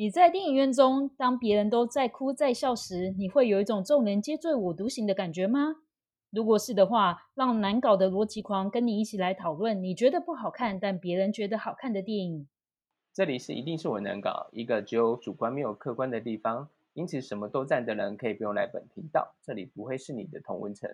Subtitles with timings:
[0.00, 5.78] 你在电影院中，当别人都在哭在笑时，你会有一种众人皆醉我独醒的感觉吗？
[6.30, 12.46] 如果是的话，让难搞的逻辑狂跟你一起来讨论你觉得不好看但别人觉得好看的电影。
[13.12, 20.88] 这里是一定是我难搞，一个只有主观没有客观的地方，因此什么都赞的人可以不用来本频道，这里不会是你的同温层。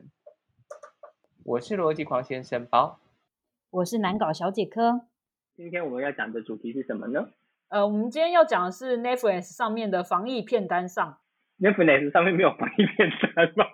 [1.44, 2.98] 我是逻辑狂先生包，
[3.68, 5.02] 我是难搞小姐科。
[5.54, 7.28] 今天我们要讲的主题是什么呢？
[7.68, 11.18] 呃，我们今天要讲的是 Netflix 上面的防疫片单上。
[11.58, 13.64] Netflix 上面没有防疫片单吧？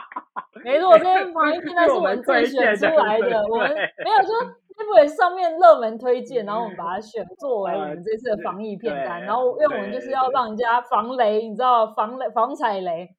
[0.64, 3.42] 没错，这些 防疫片单是我们自己选出来的。
[3.48, 4.34] 我们没有说
[4.76, 9.22] Netflix 上面热门推荐，然后我们把它选作为我们这次的防疫片单。
[9.22, 13.10] 然后，因为我们就是要让人家防雷，你知道，防雷、防踩雷。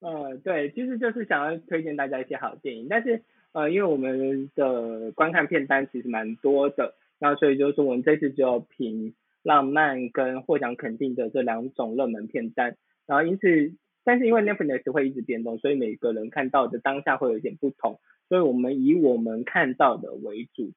[0.00, 9.14] 嗯，对，其实就是想要推荐大家一些好电影，但是呃，因为我们的观看片单其实蛮多的，那所以就是我们这次就凭。
[9.44, 12.76] 浪漫跟获奖肯定的这两种热门片单，
[13.06, 20.72] 然后因此，但是因为 Netflix 会一直变动，所以每个人看到的当下会有点不同，所以我们以我们看到的为主，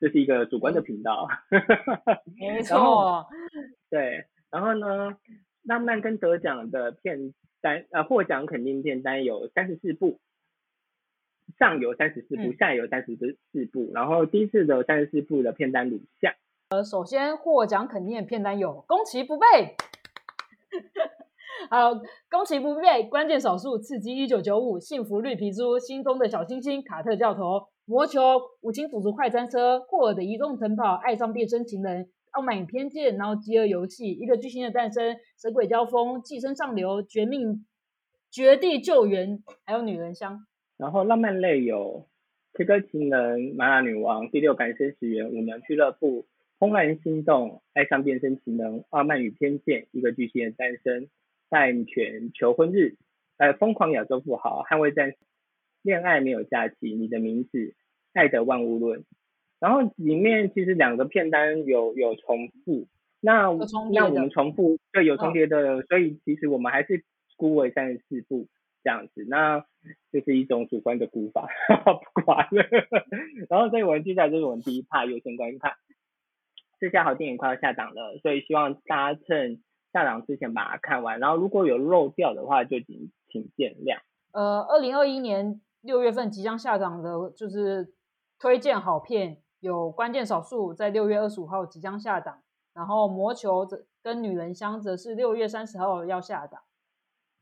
[0.00, 1.28] 这是一个主观的频道。
[2.38, 3.26] 没 错。
[3.90, 5.18] 对，然后呢，
[5.62, 10.18] 浪漫跟得奖的片单，呃，获奖肯定片单有三十四部，
[11.58, 13.16] 上游三十四部，下游三十
[13.52, 16.34] 四部，然后第一次的三十四部的片单如下。
[16.70, 19.46] 呃，首先获奖肯定的片单有《攻其不备》，
[21.70, 21.94] 好，
[22.30, 28.20] 《攻其不备》关键少数，《刺激一九九五》，《幸福绿皮书》，心中的小星星，卡特教头，魔球，
[28.60, 37.64] 五星辅助快餐车，霍尔的移动城堡，爱上变身情人，傲慢与偏见，然后饥饿游戏，一个巨星的诞生，神鬼交锋，寄生上流，绝命，
[38.30, 40.44] 绝地救援，还有女人香。
[40.76, 42.06] 然后浪漫类有
[42.58, 46.22] 《K 歌情人》，《麻辣女王》，《第六感生死缘》，《舞娘俱乐部》。
[46.58, 51.08] 怦然心动，爱上变身奇能，傲慢与偏见，一个巨星的诞生，
[51.50, 52.96] 赛犬求婚日，
[53.36, 55.14] 呃，疯狂亚洲富豪，捍卫战，
[55.82, 57.74] 恋爱没有假期，你的名字，
[58.12, 59.04] 爱的万物论。
[59.60, 62.88] 然后里面其实两个片单有有重复，
[63.20, 63.42] 那
[63.92, 67.04] 那我们重复对有重叠的，所以其实我们还是
[67.36, 68.48] 估为三十四部
[68.82, 69.64] 这样子，那
[70.12, 71.48] 就是一种主观的估法，
[72.14, 72.64] 不管了。
[73.48, 75.72] 然后所以我们接下来就是我们第一趴优先观看。
[76.80, 79.62] 这下好电影快要下档了，所以希望大家趁
[79.92, 81.18] 下档之前把它看完。
[81.18, 83.98] 然后如果有漏掉的话，就请请见谅。
[84.32, 87.92] 呃，二零二一年六月份即将下档的，就是
[88.38, 92.42] 推荐好片有关键少数，在六月二十五号即将下档。
[92.74, 96.60] 然后魔球则跟女人香则是六月三十号要下档。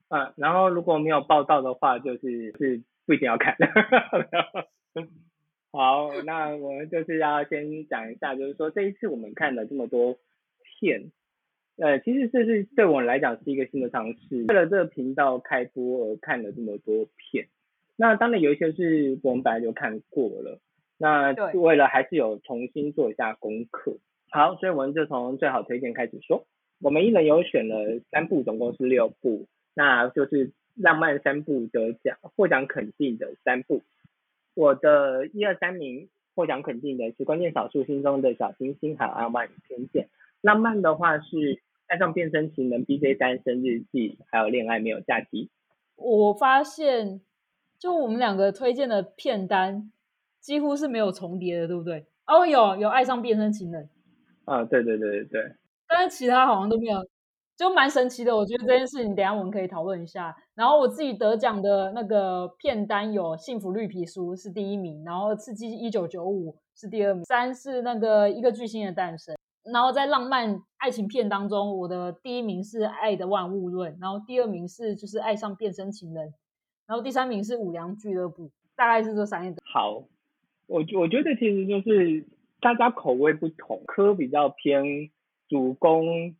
[0.08, 3.54] 嗯，然后如果没有报道的话，就是是不一定要看。
[5.76, 10.16] 好，那我们就是要先讲一下，就是说这一次我们看了这么多
[10.80, 11.12] 片，
[11.76, 14.46] 呃，其实这是对我来讲是一个新的尝试。
[14.48, 17.48] 为了这个频道开播而看了这么多片，
[17.94, 20.58] 那当然有一些是我们本来就看过了，
[20.96, 23.98] 那为了还是有重新做一下功课。
[24.30, 26.46] 好，所以我们就从最好推荐开始说，
[26.80, 33.82] 我们一人有选了三部，总共是六部，那就是浪漫三部得奖获奖肯定的三部。
[34.56, 40.08] 我的一二三名获奖肯定的是关键少数心中的小星星，还有阿曼与偏见。
[40.40, 45.50] 浪漫的话是爱上变身情人，B J 单身日记，还有恋爱没有假期。
[45.96, 47.20] 我发现，
[47.78, 49.92] 就我们两个推荐的片单
[50.40, 52.06] 几乎是没有重叠的，对不对？
[52.26, 53.90] 哦，有有爱上变身情人。
[54.46, 55.52] 啊，对对对对对。
[55.86, 57.06] 但是其他好像都没有。
[57.56, 60.36] 就蛮神奇的，我觉得这件事情等下我们可以讨论一下。
[60.54, 69.34] 然后我自己得奖的那个片单有《幸福绿皮书》是第一名，然后《刺激一九九五》是第二名，三是那个一个巨星的诞生。
[69.72, 76.28] 然后在浪漫爱情片当中，我的第一名是《爱的万物论》，然后第二名是就是《爱上变身情人》，
[76.86, 79.62] 然后第三名是《五羊俱乐部》，大概是这三个。
[79.64, 80.04] 好，
[80.66, 82.26] 我我觉得其实就是
[82.60, 85.10] 大家口味不同，科比较偏
[85.48, 86.36] 主攻。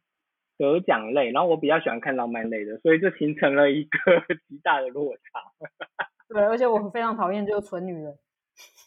[0.58, 3.90] 得奖类，然后我比较喜欢看浪漫类的，所以就形成了一个
[4.48, 5.22] 极大的落差。
[6.28, 8.16] 对，而且我非常讨厌就是纯女人。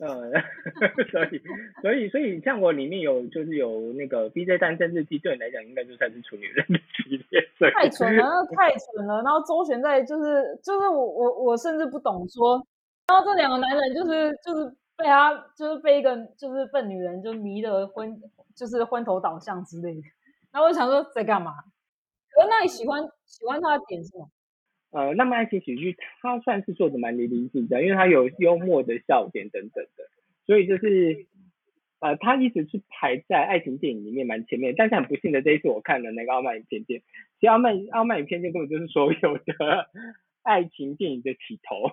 [0.01, 0.31] 嗯，
[1.11, 1.41] 所以
[1.81, 7.47] 所以所以像我里面有就是有那个 B J 单身日记，对你来讲应该就算是纯女人的系列。
[7.71, 9.21] 太蠢了，太蠢了。
[9.21, 12.65] 然后周旋在就是就是我我我甚至不懂说，
[13.07, 14.65] 然后这两个男人就是就是
[14.97, 18.19] 被他就是被一个就是笨女人就迷得昏
[18.55, 20.01] 就是昏头倒向之类的。
[20.51, 21.53] 然后我想说在干嘛？
[22.31, 24.27] 可那你喜欢喜欢他的点是吗？
[24.91, 30.09] 呃，浪漫爱情喜剧他算是做的蛮淋漓尽致，因为他有幽默的笑点等等的，
[30.45, 31.27] 所以就是
[31.99, 36.99] 呃，他一直是排在爱情电影里面蛮前面，但是很不幸的这一次我看了那个《傲慢与偏见》，
[37.39, 39.89] 其实《傲慢傲慢与偏见》根本就是所有的
[40.41, 41.91] 爱情电影的起头，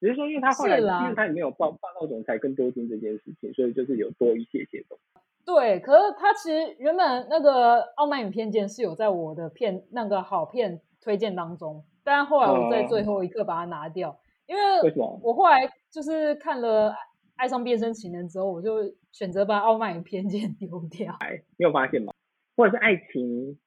[0.00, 5.20] 只是说因为他后来因为他里面有霸霸道总裁跟多金这件事情，所以就是有多一些些东西。
[5.44, 15.20] 对，可是他其实原本那个《傲慢与偏见》是有在我的片那个好片推荐当中，但后来我在最后一刻把它拿掉，因为为什么？
[15.22, 15.58] 我后来
[15.90, 16.90] 就是看了
[17.36, 21.16] 《爱上变身情人》之后，我就选择把《傲慢与偏见 》丢掉。
[21.20, 22.12] 哎，你有发现吗？
[22.56, 23.58] 或者是爱情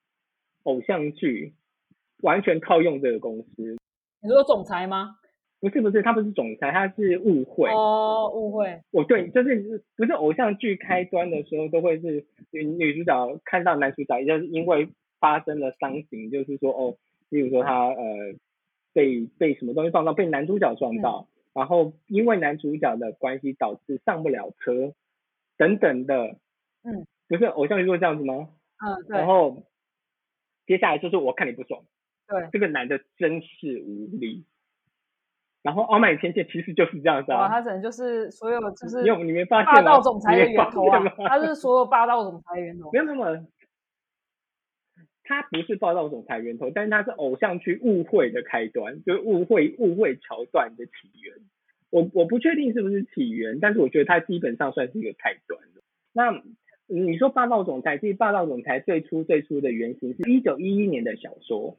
[0.64, 1.56] 偶像剧
[2.22, 3.78] 完全套用这个公司？
[4.22, 5.18] 你说总裁吗？
[5.64, 8.82] 不是不是，他不是总裁，他是误会哦，误会。
[8.92, 14.90] 哦，对，就是不是偶像剧开端的时候都会是女女主角看到男主角，就是因为
[15.22, 16.98] 发生了伤情，就是说哦，
[17.30, 18.36] 例如说他呃
[18.92, 24.94] 被被什么东西撞到，被男主角撞到，然后因为男主角的关系导致上不了车
[25.56, 26.36] 等等的，
[26.84, 28.50] 嗯，不是偶像剧都这样子吗？
[28.86, 29.18] 嗯，对。
[29.18, 29.64] 然后
[30.68, 31.86] 接下来就是我看你不爽，
[32.28, 34.44] 对，这个男的真是无力。
[35.64, 42.92] 然后傲慢与偏见其实就是这样子啊，他可能就是所有就是你有你没发现霸道总裁的源头啊，他是所有霸道总裁的源头。
[42.92, 43.48] 没有那么，
[45.24, 51.36] 他不是霸道总裁源头，但是他是偶像剧误会的开端，就是误会误会桥段的起源。
[51.90, 55.82] 我我不确定是不是起源，但是我觉得它基本上算是一个开端的。
[56.12, 56.44] 那
[56.88, 61.78] 你说霸道总裁，其实霸道总裁最初最初的原型是一九一一年的小说。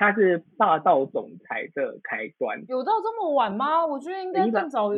[0.00, 3.84] 他是霸道总裁的开端，有到这么晚吗？
[3.86, 4.94] 我觉得应该更早。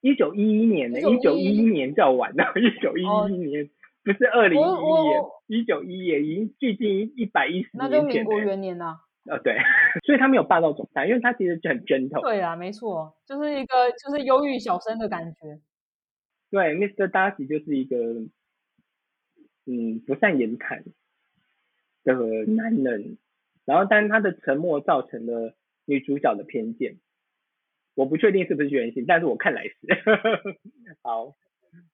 [0.00, 3.68] 一九一一年的，一九一一年较晚的， 一九一一年
[4.02, 4.66] 不是二零一一
[5.02, 9.00] 年，一九一也已经距今一百一十年那就民国元年呐。
[9.26, 9.58] 呃，对，
[10.06, 12.22] 所以他没有霸道总裁，因为他其实就很 gentle。
[12.22, 15.60] 对啊，没错，就是一个就是忧郁小生的感觉。
[16.50, 17.10] 对，Mr.
[17.10, 17.96] Darcy 就是一个
[19.66, 20.82] 嗯不善言谈
[22.04, 22.14] 的
[22.46, 23.18] 男人。
[23.64, 25.54] 然后，但他的沉默造成了
[25.86, 26.96] 女主角的偏见，
[27.94, 29.74] 我不确定是不是原型，但是我看来是。
[31.02, 31.34] 好，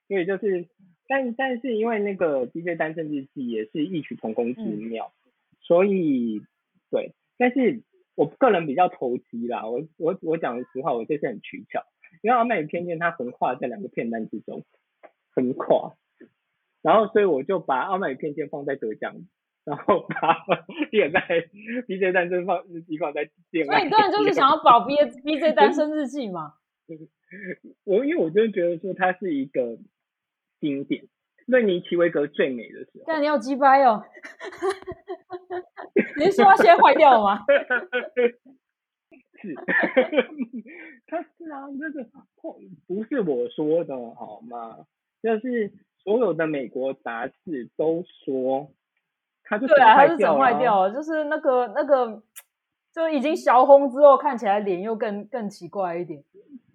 [0.09, 0.67] 所以就是，
[1.07, 5.13] 但但是因为那个《DJ 单身日记》也是异曲同工之妙，
[5.61, 6.43] 所以
[6.91, 7.83] 对，但是
[8.17, 11.85] 我个人比较投机啦，我我我讲实话，我这次很取巧，
[12.23, 14.65] 因为《傲慢与偏见》它横跨在两个片段之中，
[15.31, 15.95] 横跨，
[16.83, 19.15] 然后所以我就把《傲慢与偏见》放在得奖。
[19.71, 20.35] 然后把
[20.91, 21.21] 列在
[21.87, 26.55] B J 单身放日记放在电所以你当然就是想要保 B B J 单身日记嘛。
[27.85, 29.79] 我因为我真的觉得说它是一个
[30.59, 31.05] 经典，
[31.47, 33.05] 瑞尼奇维格最美的时候。
[33.07, 34.03] 但你要击败哦。
[36.19, 37.45] 你是说它先坏掉了吗？
[39.41, 39.55] 是。
[41.07, 42.05] 他是啊，那个
[42.89, 44.85] 不是我说的好吗？
[45.23, 45.73] 就是
[46.03, 48.73] 所有的美国杂志都说。
[49.59, 52.23] 对啊，他是整坏掉了，就是那个那个，
[52.95, 56.23] 就已经小红之后，看起来脸又更更奇怪一点。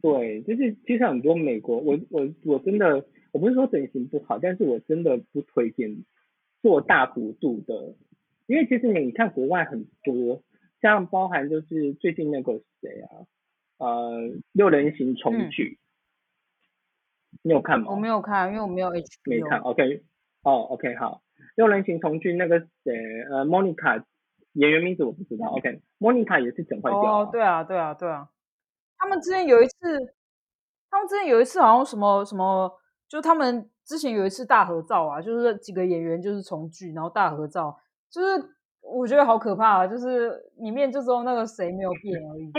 [0.02, 6.04] 对，就是其实很多美国，我我我真的，我不是说整形不好，但是我真的不推荐
[6.62, 7.96] 做大幅度的，
[8.46, 10.44] 因为其实你看国外很多，
[10.82, 13.26] 像包含就是最近那个谁啊，
[13.80, 15.80] 呃，六人行重聚，
[17.42, 17.88] 你有看吗？
[17.90, 19.08] 我没有看，因为我没有 H。
[19.26, 20.04] 没看，OK，
[20.46, 21.22] 哦，OK，好。
[21.56, 22.94] 六人行重聚那个谁，
[23.32, 24.04] 呃，Monica
[24.54, 25.48] 演员名字我不知道。
[25.52, 27.00] OK，Monica 也是整坏掉。
[27.02, 28.30] 哦，对啊，对啊，对啊。
[28.98, 29.76] 他们之前有一次，
[30.90, 32.72] 他们之前有一次好像什么什么，
[33.08, 37.78] 就他们之前有一次大合照啊，就是几个演员就是重聚，然后大合照，
[38.12, 38.28] 就是
[38.82, 42.52] 我觉得好可怕啊，就是里面就只有那个谁没有变而已，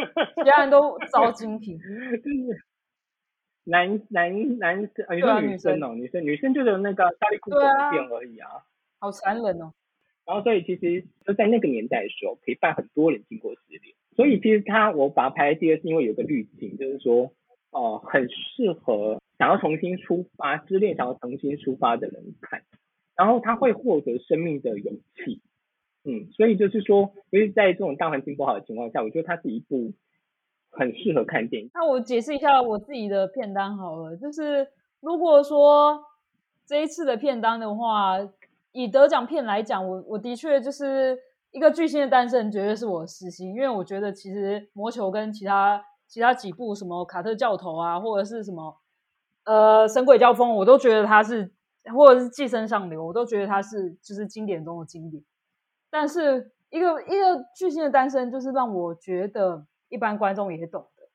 [0.43, 1.79] 其他人都招精品。
[3.69, 7.57] 男男男生啊，你说女生哦，女生女生就是那个大力裤子
[7.91, 8.49] 变而已啊。
[9.01, 9.73] 好残忍哦！
[10.25, 13.95] 然后，所以其实就在那个年代的时候，陪伴很多人经过失恋。
[14.15, 17.33] 所以其实他我把它排在第二，是因为有个滤镜，就是说，
[17.71, 22.63] 哦，很适合想要重新出发、失恋想要重新出发的人看。
[23.17, 25.43] 然后他会获得生命的勇气。
[26.05, 29.93] 嗯，所以就是说，因为在这种大环境不好的情况下，我觉得它是一部
[30.79, 31.71] 很适合看电影。
[31.75, 34.69] 那我解释一下我自己的片单好了，就是
[35.01, 36.01] 如果说
[36.67, 38.19] 这一次的片单的话。
[38.79, 41.19] 以得奖片来讲，我我的确就是
[41.51, 48.77] 一个巨星的诞生，绝对是我的私心，因为我觉得其实魔球跟其他其他几部什么卡特教头啊，或者是什么
[49.47, 51.51] 呃神鬼交锋，我都觉得它是，
[51.95, 55.25] 或者是寄生上流，我都觉得它是就是经典中的经典。
[55.89, 61.09] 但是一个一个巨星的诞生，就是让我觉得一般观众也懂的。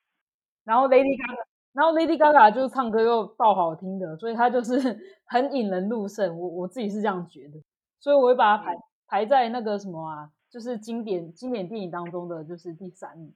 [0.63, 4.77] 然后 Lady Gaga 然后 Lady Gaga 就是唱歌又爆好听的，所以她就是
[5.25, 6.37] 很引人入胜。
[6.37, 7.61] 我我自己是这样觉得，
[7.99, 8.75] 所以我会把它排
[9.07, 13.33] 排在那个什么啊，就是经典经典电影当中的就是第三名。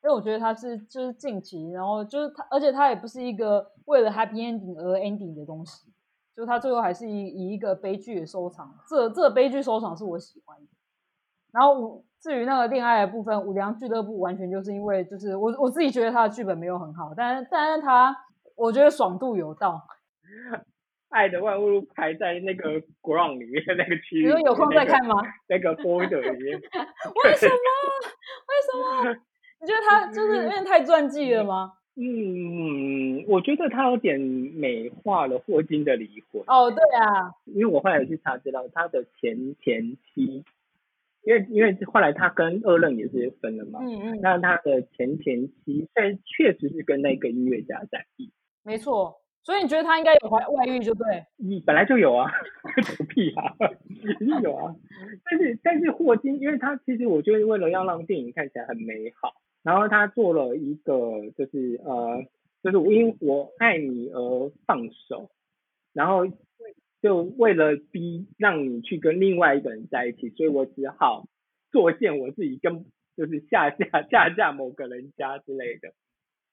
[0.00, 5.90] 因为我觉得它是就是近期，然后就是它，而且它也不是一个为了 happy ending 而 ending 的东西，
[6.36, 8.72] 就它最后还是以以一个悲剧的收场。
[8.88, 10.66] 这这个悲剧收场是我喜欢的。
[11.50, 18.16] 然后至于那个恋爱的部分，《五粮俱乐部》完全就是因为就是我我自己觉得他的剧本没有很好，但是但是他
[18.56, 19.80] 我觉得爽度有到。
[21.10, 25.14] 爱的万物排在那个 ground 里面那个区域，你说有空再看吗？
[25.48, 26.58] 那个 border 里面。
[27.24, 27.54] 为什么？
[28.48, 29.16] 为什么？
[29.60, 31.72] 你觉得他 就是因为太传记了吗？
[31.96, 36.42] 嗯，我觉得他有点美化了霍金的离婚。
[36.46, 40.44] 哦，对啊，因为我后来去查资料，他的前前妻，
[41.22, 43.80] 因为因为后来他跟二愣也是分了嘛。
[43.82, 44.20] 嗯嗯。
[44.20, 48.32] 那他的前前妻，但确实是跟那个音乐家在一起。
[48.62, 51.24] 没错，所以你觉得他应该有怀外遇，就对。
[51.36, 52.30] 你本来就有啊，
[52.98, 53.54] 狗屁啊，
[54.20, 54.74] 一定有啊。
[55.24, 59.32] 但是但是霍金，因为他其实我觉得为了要让电影看起来很美好。
[59.62, 62.24] 然后他做了一个，就是呃，
[62.62, 65.30] 就是我因我爱你而放手，
[65.92, 66.24] 然后
[67.02, 71.26] 就为了逼让你去跟另外一个人在一起，所以我只好
[71.70, 72.84] 作践我自己，跟
[73.16, 75.88] 就是下嫁下嫁某个人家之类的。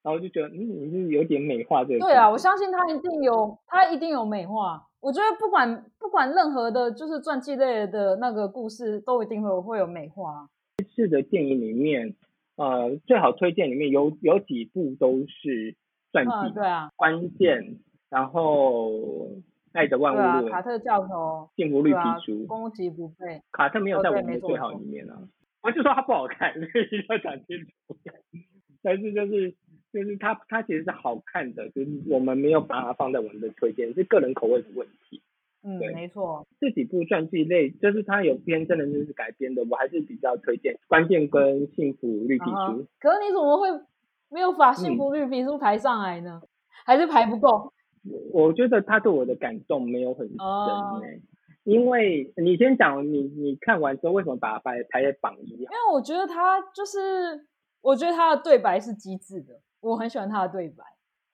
[0.04, 2.00] 然后就觉得，嗯，你是有点美化这个。
[2.00, 4.88] 对啊，我相信他一定有，他一定有美化。
[5.00, 10.48] 我觉得不管不管任何的，就是传记类的那个故事，都一定会会有美化。
[10.78, 12.16] 这次的电影里面。
[12.58, 15.76] 呃，最好推荐里面有有几部都是
[16.14, 19.28] 传记，对啊，关键，然后
[19.76, 25.20] 爱的万物论，卡特教头，幸福绿皮书，攻击不备，卡特没有在我们的最好里面啊，
[25.62, 27.98] 我就说他不好看，所以要讲清楚，
[28.82, 29.54] 但是就是
[29.92, 35.22] 就是他他其实是好看的，就是我们没有把它放在我们的推荐，是个人口味的问题。
[35.68, 42.52] 嗯，没错，这几部传记类，就是它有编，真的就是改编的，我还是比较推荐《关键》跟《幸福绿皮书》。
[43.00, 43.68] 可是你怎么会
[44.30, 46.40] 没有把《幸福绿皮书》排上来呢？
[46.86, 47.74] 还是排不够？
[48.32, 50.38] 我觉得他对我的感动没有很深
[51.04, 51.22] 诶，
[51.64, 55.50] 因为你先讲，你你看完之后为什么把它排排在榜一？
[55.50, 57.48] 因为我觉得他就是，
[57.82, 60.84] 我觉得他的对白是机智的，我很喜欢他的对白。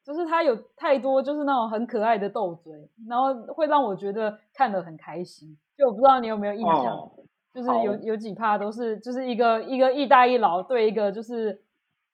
[0.04, 2.74] 就是他有太多就是那种很可爱的斗嘴，
[3.08, 5.58] 然后会让我觉得看得很开心。
[5.78, 7.12] 就我不知道你有没有印象，
[7.54, 11.62] 就是有有几趴都是就是一个一个一大一老对一个就是。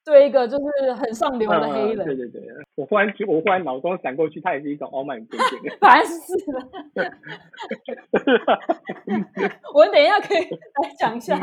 [0.09, 2.41] 对一个就是很上流的黑人，对对对，
[2.75, 5.77] 我忽然我忽然脑中闪过去，他也是一种傲慢偏见。
[5.79, 6.61] 烦死了！
[9.75, 11.37] 我们等一下可以来讲一下，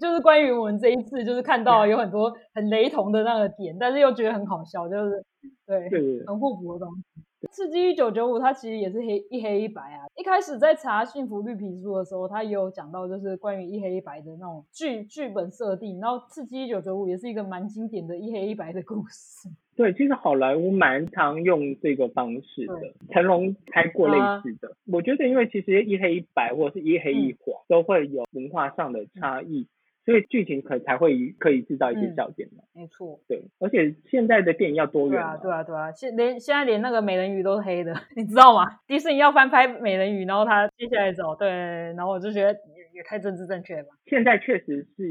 [0.00, 5.24] 就是关于我们这一次就是看到有很多很雷同的那个点，但是又觉得很好笑，就是
[5.66, 5.90] 对，
[6.26, 7.02] 很互补的东西。
[7.50, 10.06] 刺激一九九五，它其实也是黑一黑一白啊。
[10.16, 16.00] 一开始在查《幸福绿皮书》的时候，它也有讲到，就是关于一黑一白的那种剧剧本设定。
[16.00, 19.48] 然后刺激一九九五也是一个蛮经典的一黑一白的故事。
[19.76, 24.76] 对，其实好莱坞蛮常用这个方式的，成龙拍过类似的。
[24.86, 29.66] 我觉得，因为其实一黑一白或者是一黑一黄，都会有文化上的差异。
[30.04, 32.62] 所以剧情可才会可以制造一些笑点嘛？
[32.74, 35.12] 没错，对，而且现在的电影要多元。
[35.12, 38.80] 对啊，对啊，对啊，现连现在连那个美人鱼都是黑的， 你知道吗？
[38.86, 42.58] 迪士尼要翻拍美人鱼，然后他接下来走，对，然后我就觉得
[42.94, 43.86] 也太政治正确了。
[44.06, 45.04] 现在确实是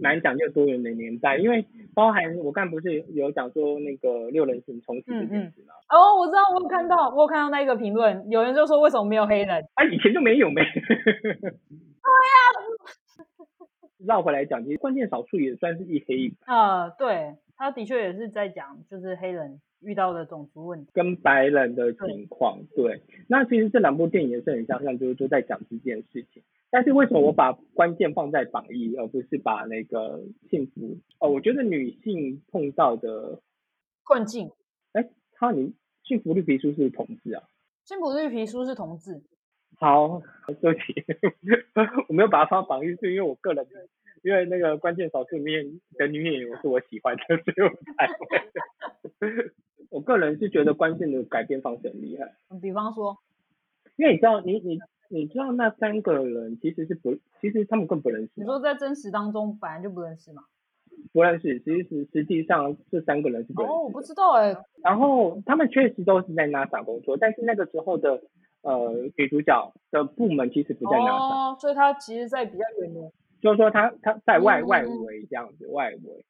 [0.00, 5.72] 蛮讲究多元的年代，因为包含我刚不是有讲说那个六人行重启这件事吗？
[5.88, 9.64] 哦，我知道，我有看到，我有看到那个评论，有人就说为什么没有黑人？
[9.74, 10.62] 啊，以前就没有没。
[10.74, 12.71] 对呀。
[14.06, 16.90] 绕回来讲，其实关键少数也算是一黑一白啊。
[16.90, 22.60] 对，他的确也是在讲，就是黑人遇到的种族问题跟白人的情况。
[22.76, 26.42] 对，那其实这两部电影也是很相像，就是都在讲这件事情。
[26.70, 30.96] 但是为什么我把关键放在榜一，而不是把那个幸福？
[31.18, 33.40] 哦，我觉得女性碰到的
[34.04, 34.50] 困境。
[34.92, 37.42] 哎，他你幸福绿皮书是同志啊？
[37.84, 39.22] 幸福绿皮书是同志。
[39.82, 40.22] 好，
[40.60, 41.04] 对不起，
[42.06, 43.66] 我没有把它放榜一，是因为我个人，
[44.22, 49.50] 因为那个关键少数里面的女演员是我喜欢的，所以我才会。
[49.90, 52.32] 我个人是觉得关键的改编方式很厉害。
[52.60, 53.18] 比方说，
[53.96, 58.30] 因为你知道，你你你知道那三个人其实是不，其实他们更不认识。
[58.36, 60.44] 你说在真实当中本来就不认识吗？
[61.12, 63.74] 不认识，其实实际上这三个人是不认识。
[63.74, 64.56] 哦，我不知道哎。
[64.84, 68.22] 然后他们确实都是在 NASA 工作，但是那个时候的。
[68.62, 76.24] 呃，女主角的部门其实不在那上，所以她其实在比较远的，就是说她她在外外围这样子外围，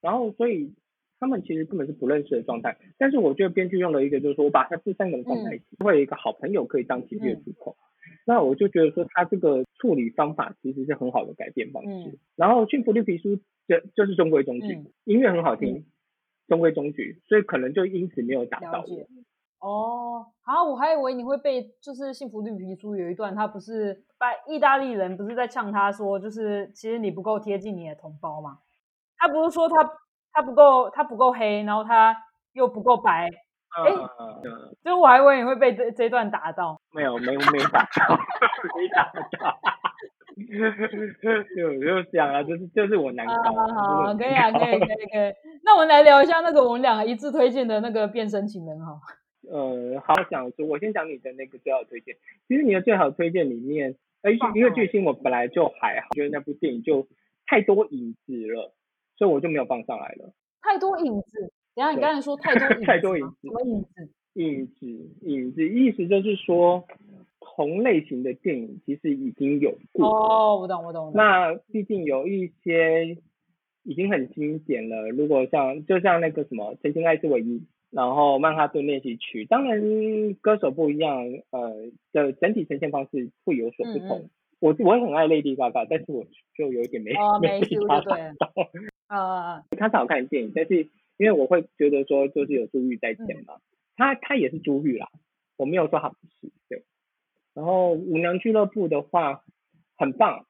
[0.00, 0.74] 然后所以
[1.20, 2.76] 他们其实根本是不认识的状态。
[2.98, 7.76] 但是我觉得编剧用了一个，就是说我把他这三个人放在一起，会有一个好朋友可以当情绪的出口。
[8.26, 12.10] 那我就觉得说他这个处理方法其实是很好的改变方式。
[12.10, 13.36] 嗯然后驯服绿皮书
[13.68, 15.84] 就就是中规中矩，嗯音乐很好听，
[16.48, 19.06] 中规中矩，所以可能就因此没有打到我。
[19.60, 28.58] 哦，好，我还以为你会被就是《幸福绿皮书》有一段，他不是把意大利人不是在呛他说，就是其实你不够贴近你的同胞嘛？
[29.18, 29.76] 他不是说他
[30.32, 32.16] 他不够他不够黑，然后他
[32.54, 33.92] 又不够白，哎
[34.82, 36.80] 就我还以为你会被这这段打到。
[36.92, 38.16] 没有没没打到，
[38.76, 39.58] 没打到。
[40.40, 45.34] 就就这样啊，就是就是我难啊，搞，好，就是可以啊，可以，可以，可以。
[45.62, 48.98] 那我们来聊一下那个我们两个一致推荐的那个变身情人哈。
[49.48, 52.16] 呃，好好讲说，我先讲你的那个最好推荐。
[52.48, 57.08] 其实你的最好推荐里面，哎，放因为巨星我本来就还好，觉得那部电影就
[57.46, 58.74] 太多影子了，
[59.16, 60.32] 所以我就没有放上来了。
[60.60, 64.08] 太多影子，等一下你刚才说太多影子，太多影子什么影子？
[64.34, 64.86] 影子，
[65.22, 66.86] 影子，意思就是说，
[67.40, 70.06] 同类型的电影其实已经有过。
[70.06, 71.06] 哦，我懂，我懂。
[71.06, 73.16] 我懂那毕竟有一些
[73.82, 77.58] 已经很经典了，如果像就像那个什么《曾经爱是唯一》，
[77.90, 84.30] 然后《曼哈顿练习曲》，当然歌手不一样，呃的整体呈现方式会有所不同。
[84.60, 88.52] 我我很爱 Lady Gaga，但是我就有一点没、哦没没 feel 办法就对了到。
[89.08, 93.54] 呃，它是好看的电影，但是因为我会觉得说就是有珠玉在前嗯嘛，
[93.96, 95.08] 它它也是珠玉啦，
[95.56, 96.84] 我没有说他不是对。
[97.54, 99.42] 然后舞娘俱乐部的话
[99.96, 100.46] 很棒，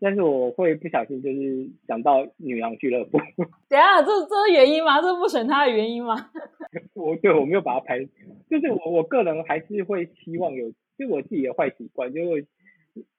[0.00, 3.18] 但是我会不小心就是想到女郎俱乐部，
[3.68, 5.00] 等下这这是原因吗？
[5.00, 6.30] 这是不选他的原因吗？
[6.94, 8.04] 我对我没有把它排，
[8.50, 12.42] 就是我我个人还是会希望有，就我自己的坏习惯，就会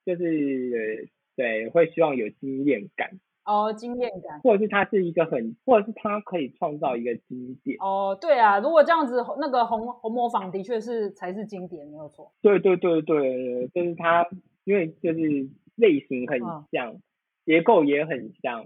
[0.06, 3.12] 就是呃对会希望有经验感，
[3.46, 4.40] 哦，经验感。
[4.42, 7.78] 或者是他是一个很，或者是他可以创造一个经典。
[7.80, 12.32] 哦，对啊，如果这样子，那个红红模仿的确是才是经典，没有错。
[12.42, 14.28] 对对对对，就是他，
[14.64, 16.98] 因为就是类型很嗯像，
[17.46, 18.66] 结构也很像，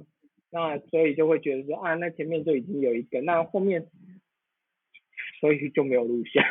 [0.50, 3.86] 那所以就会觉得说啊，那前面就已经有一个，那后面，
[5.40, 6.44] 所以就没有录像，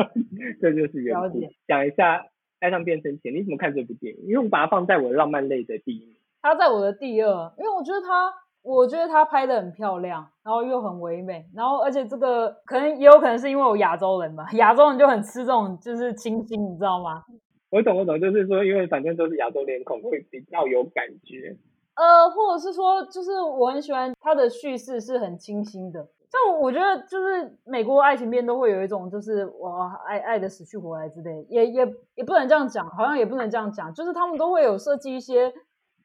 [0.60, 1.40] 这就是原故。
[1.66, 2.18] 讲一下
[2.60, 4.24] 《爱上变身前》，你怎么看这部电影？
[4.24, 6.16] 因为我把它放在我的浪漫类的第一名。
[6.40, 17.24] 他在我的第二，因为我觉得它，我觉得他拍的很漂亮，然后又很唯美，然后而且这个可能也有可能是因为我亚洲人吧，亚洲人就很吃这种就是清新，你知道吗？
[17.70, 21.56] 我懂我懂，就是说，因为反正都是亚洲脸孔，会比较有感觉。
[21.94, 26.08] 呃，或者是说，就是我很喜欢它的叙事是很清新的。
[26.30, 35.52] 像我觉得，就是美国爱情片都会有一种，就是哇，爱爱的死去活来之类，也也也不能这样讲，好像也不能这样讲，就是他们都会有设计一些，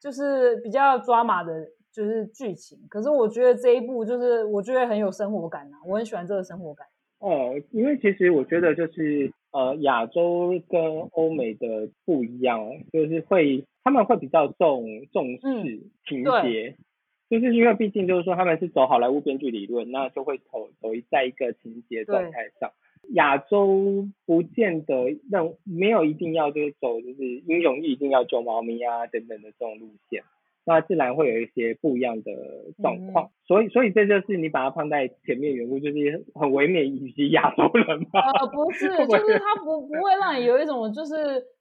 [0.00, 2.78] 就是比较抓马的，就是剧情。
[2.88, 6.86] 可是我觉得这一部就是我觉得很有生活感啊，我很喜欢这个生活感。
[7.20, 12.58] 哦，因为其实我觉得就是呃，亚洲跟欧美的不一样，
[12.92, 16.42] 就是会他们会比较重重视嗯情对。
[16.42, 16.76] 节，
[17.30, 22.72] 就是因为毕竟就是说他们是走好莱坞编剧理论，那就会走走在一个情节状态上。
[23.12, 30.24] 亚洲不见得那没有一定要就是走就是英雄一定要救猫咪啊等等的这种路线，
[30.64, 32.32] 那自然会有一些不一样的
[32.82, 33.30] 状况。
[33.46, 38.20] 所以所以这就是你把它放在前面缘故，就是很唯美以及亚洲人嘛。
[38.40, 41.14] 呃，不是，就是他不不会让你有一种就是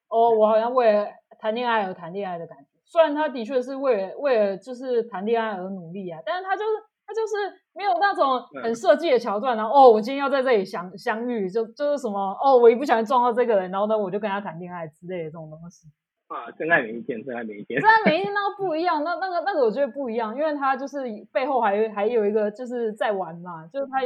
[0.09, 1.07] 哦，我好像为了
[1.39, 2.65] 谈恋爱而谈恋爱的感觉。
[2.85, 6.69] 虽然他的确是为了为了就是谈恋爱而努力啊，但是他就是
[7.05, 7.33] 他就是
[7.73, 15.87] 没有那种很设计的桥段，然后哦，我今天要在这里相相遇，就就是什么哦，我一不小心撞到这个人，然后呢我就跟他谈恋爱之类的这种东西。
[16.33, 17.79] 啊，真爱每一天，真爱每一天。
[17.79, 23.99] 真爱每一天那个不一样，那那个那个我觉得不一样，因为他就是背后还有还有一个就是在玩嘛，就是他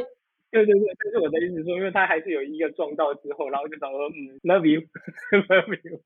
[0.49, 5.99] 对对对，但是我的意思是说，因为他还是有一个撞到之后，然后就想说，嗯，love you，love you。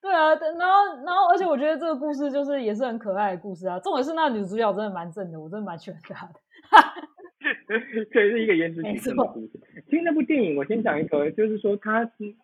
[0.00, 3.78] 对啊，然后然后，而且我觉得这个故事就是也是很可爱的故事啊。
[3.80, 6.32] 重点是那女主角真的蛮正的，我真的蛮喜欢她的。
[8.10, 9.60] 这是一个颜值提升的故事。
[9.90, 12.34] 其实那部电影，我先讲一个，就是说他是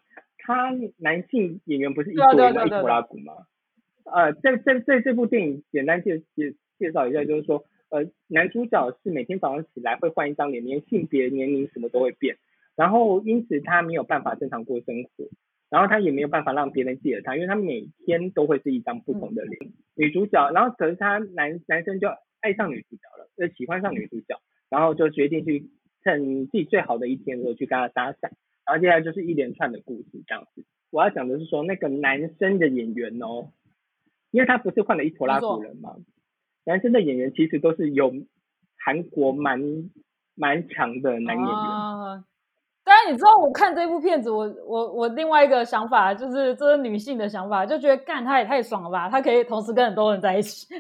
[0.47, 3.33] 他男性演员不是一对啊对一伊普拉古吗？
[4.05, 12.37] 呃，在在在这部电影简单介介介绍一下，就是说，呃，男主角是每天早上起来会换一张脸，连性别、年龄什么都会变，
[12.77, 15.29] 然后因此他没有办法正常过生活，
[15.71, 19.73] 然后他也没有办法让别人记得他，因为他每天都会是一张不同的脸。
[19.97, 22.09] 女主角，然后可是他男男生就
[22.41, 24.39] 爱上女主角了，就，喜欢上女主角，
[24.71, 25.67] 然后就决定去
[26.05, 28.31] 趁自己最好的一天的时候去跟她搭讪，
[28.67, 30.65] 然后接下来就是一连串的故事这样子。
[30.91, 33.53] 我要讲的是说那个男生的演员哦，
[34.31, 35.97] 因为他不是换了一坨拉古人嘛，
[36.65, 38.13] 男生的演员其实都是有
[38.79, 39.91] 韩国蛮
[40.35, 41.55] 蛮强的男演员。
[41.55, 42.25] 啊
[42.87, 50.68] 当然，你知道我看这部片子，我我我另外一个想法就是，这是女性的想法，就觉得干她也太爽了吧，她可以同时跟很多人在一起。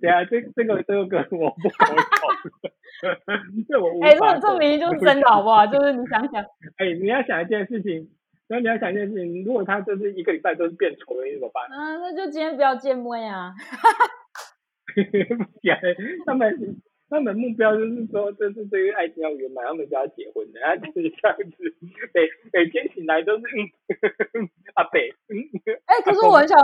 [0.00, 5.66] 对啊，这这个这个跟我不好讨论，这我无 哎、法这这明明就是真的，好不好？
[5.66, 6.42] 就是你想想，
[6.80, 8.08] 哎，你要想一件事情，
[8.48, 11.68] 然后你要想一件事情，如果他就是一个礼拜都是变丑的，你怎么办？
[11.70, 13.52] 嗯、那就今天不要见面啊。
[14.94, 15.00] 不
[15.62, 15.78] 然
[16.24, 16.56] 他们
[17.10, 21.74] 他们目标就是说，就是这个爱情要圆满，他们就要结婚的，然后就是这样子，
[22.14, 23.44] 每每天醒来都是
[24.34, 25.36] 嗯阿北，嗯
[25.86, 26.58] 哎、可是我很想，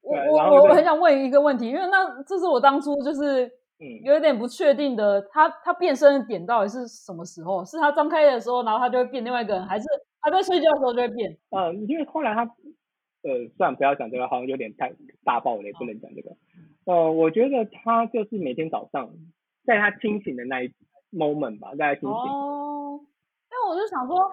[0.00, 3.46] 我 我我很想问一个问题，因为那这是我当初就是
[3.78, 7.64] 嗯，有一点不确定的，他他变身的点到底是什么时候？
[7.64, 9.84] 是他张开的时候，然后他就会变另外一个人，还是
[10.22, 11.36] 他在睡觉的时候就会变？
[11.50, 14.92] 呃，因为后来他，呃，算了不要讲这个，好像有点太
[15.24, 16.30] 大爆雷，不能讲这个。
[16.84, 19.10] 呃，我觉得他就是每天早上，
[19.64, 20.72] 在他清醒的那一
[21.12, 23.00] moment 吧，在他清醒，哦，
[23.50, 24.30] 因为我就想说，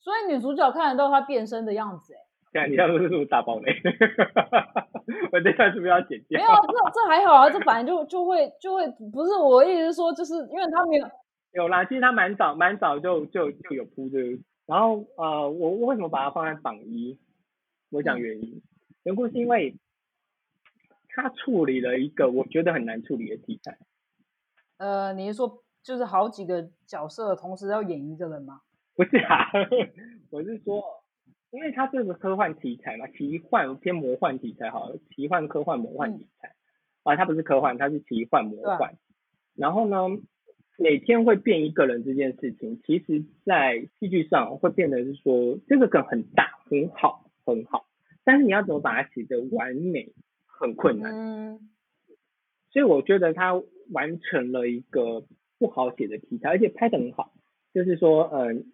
[0.00, 2.18] 所以女主角看得到他变身的样子、哎，
[2.52, 3.72] 这样你要不是不是大爆雷？
[5.32, 6.40] 我这段是不是要剪掉？
[6.40, 11.06] 没有，这这还好啊，这反正就就会就会，不是我的意思是说，就是因为他没有，
[11.52, 17.18] 有啦，其实他蛮早蛮早就就就有铺这个，然后呃，我我为什么把它放在榜一？
[17.90, 18.62] 我讲原因，
[19.02, 19.74] 缘故是因为
[21.08, 23.76] 他处理了一个我觉得很难处理的题材。
[24.82, 28.62] 呃，你是说就是好几个角色同时要演一个人吗？
[28.96, 29.46] 不是啊，
[30.28, 30.82] 我是说，
[31.52, 36.56] 因为它这个科幻题材嘛，奇幻偏魔幻题材好了，奇幻科幻魔幻题材、
[37.04, 38.96] 啊，它不是科幻，它是奇幻魔幻。
[39.54, 40.08] 然后呢，
[40.78, 47.86] 每天会变一个人这件事情，其实在戏剧上会变得是说，这个梗很大，很好，很好，
[48.24, 50.12] 但是你要怎么把它写得完美，
[50.44, 51.12] 很困难。
[51.14, 51.70] 嗯，
[52.72, 53.54] 所以我觉得他
[53.92, 55.24] 完成了一个
[55.58, 57.32] 不好写的题材，而且拍得很好。
[57.72, 58.72] 就是说，嗯、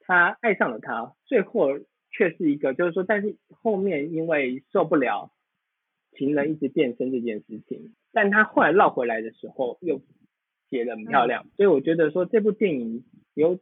[0.00, 1.78] 他爱上了他，最后
[2.10, 5.32] 却是一个，就是说，但是后面因为受不了
[6.12, 10.00] 情人一直变身这件事情，但他后来绕回来的时候又
[10.68, 13.58] 写得很漂亮，所以我觉得说这部电影有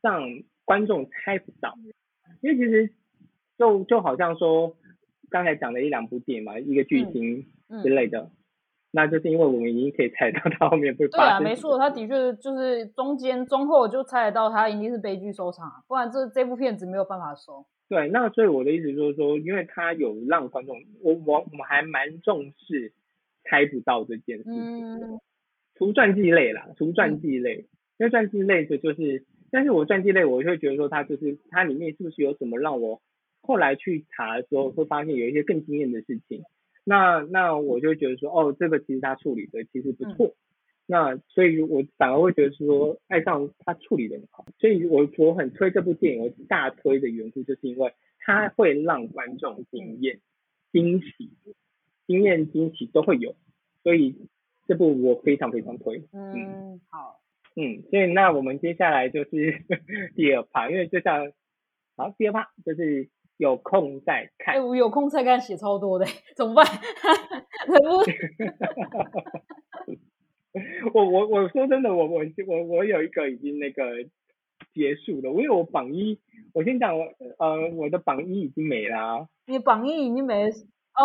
[0.00, 1.76] 让观众猜不到，
[2.40, 2.90] 因为其实
[3.58, 4.76] 就就好像说
[5.30, 7.82] 刚才讲的一两部电影嘛，一个巨星嗯。
[7.82, 8.30] 之类的，
[8.94, 17.64] 那就是因为我们已经可以猜到他后面会对啊，没错，他的确就是中间中后就猜得到他一定是悲剧收场啊，不然这这部片子没有办法收。
[17.88, 22.92] 对，那所以我的意思就是说，因为他有让观众，我我我们还蛮重视
[23.44, 24.98] 猜不到这件事情。
[24.98, 25.20] 嗯，
[25.74, 27.66] 除传记类啦，除传记类，
[27.98, 33.00] 因为传记类的就是，但是我传记类我会觉得说它就是它里面是不是有什么让我
[33.40, 36.42] 后来去查的时候会发现有一些更惊艳的事情，
[36.84, 40.34] 那那我就觉得说哦，这个其实他处理的其实不错，
[40.86, 50.20] 那所以我反而会觉得说爱上他处理的很好，所以我我很推这部电影，我大推的缘故就是因为它会让观众惊艳、
[50.72, 51.30] 惊喜、
[52.06, 53.34] 惊艳、惊喜都会有，
[53.82, 54.16] 所以
[54.66, 56.02] 这部我非常非常推。
[56.12, 57.20] 嗯，好，
[57.56, 59.62] 嗯，所以那我们接下来就是
[60.16, 61.32] 第二趴，因为就像
[61.96, 64.66] 好第二趴就是有空再哎、看。
[64.66, 66.66] 我有空再看写超多的， 怎么办？
[70.92, 73.84] 我我我说真的，我我我我有一个已经那个
[74.74, 76.20] 结束了，因为我榜一，
[76.52, 77.06] 我先讲我
[77.38, 80.50] 呃我的榜一已经没了、啊，你榜一已经没了，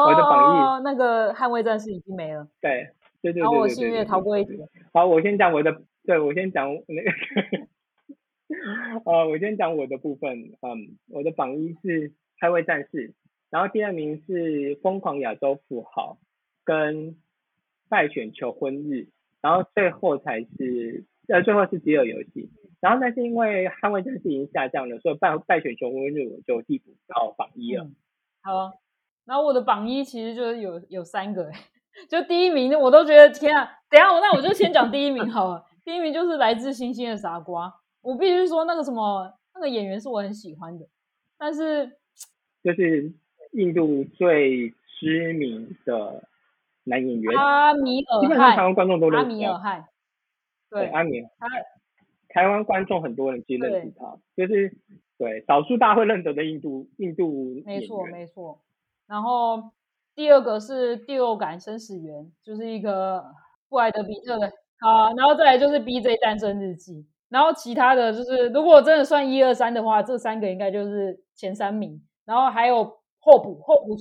[0.05, 2.89] 我的榜一哦，那个捍卫战士已经没了，对
[3.21, 4.67] 对对对然后我幸运地逃过一对劫。
[4.93, 7.09] 好，我先讲我的，对我先讲那个，
[9.07, 12.09] 呃，我先讲我的部分，嗯，我的榜一是
[12.41, 13.09] 《捍卫战士》，
[13.49, 16.17] 然后第二名是《疯狂亚洲富豪》
[16.65, 17.13] 跟
[17.87, 18.93] 《败选求婚日》，
[19.41, 22.29] 然后最后才是呃最后是《饥饿游戏》，
[22.81, 27.87] 然后但是因为《捍卫战士》已经下降了，所以《败败选求婚日》我就递补到榜一了。
[28.41, 28.73] 好。
[29.25, 31.51] 然后我的榜一其实就是有有三个，
[32.09, 33.69] 就第一名我都觉得天啊！
[33.89, 35.65] 等下我那我就先讲第一名好了。
[35.83, 40.88] 第一名就是来自星星的傻瓜，我必须说那个什么那个演员是我很喜欢的，
[41.38, 41.97] 但是
[42.63, 43.13] 就是
[43.51, 46.23] 印度最知名的
[46.83, 49.36] 男演员，阿米尔基本上台，湾观众都认阿识他。
[49.36, 49.86] 米尔汗，
[50.69, 51.47] 对，阿米尔，他
[52.29, 54.77] 台湾观众很多人其实认识他，就是
[55.17, 58.62] 对少数大会认得的印度印度没错没错。
[59.07, 59.71] 然后
[60.15, 63.23] 第二个是第六感生死缘，就是一个
[63.69, 72.83] 布莱德比特的，好，然后再来就是 BJ 诞生日记，然后其他的就是如果真的算一二三的话，这三个应该就是前三名，然后还有
[73.19, 73.97] 候补候补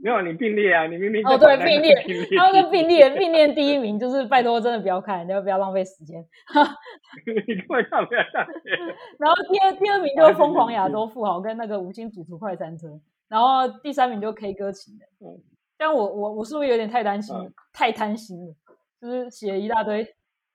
[0.00, 1.92] 没有你并列啊，你明明哦对并列
[2.36, 6.24] 他们跟并列 并列第一名，就是拜托真的不要看，你要不要浪费时间。
[7.26, 8.46] 你根本上不要上。
[9.18, 12.88] 然后第二第二名就是疯狂亚洲富豪跟那个五星主厨快餐车，
[13.28, 15.08] 然后第三名就 K 歌情人。
[15.20, 15.40] 嗯
[15.80, 17.36] 但我我我是不是有点太担心？
[17.36, 18.54] 嗯太贪心了，
[19.00, 20.04] 就是写了一大堆。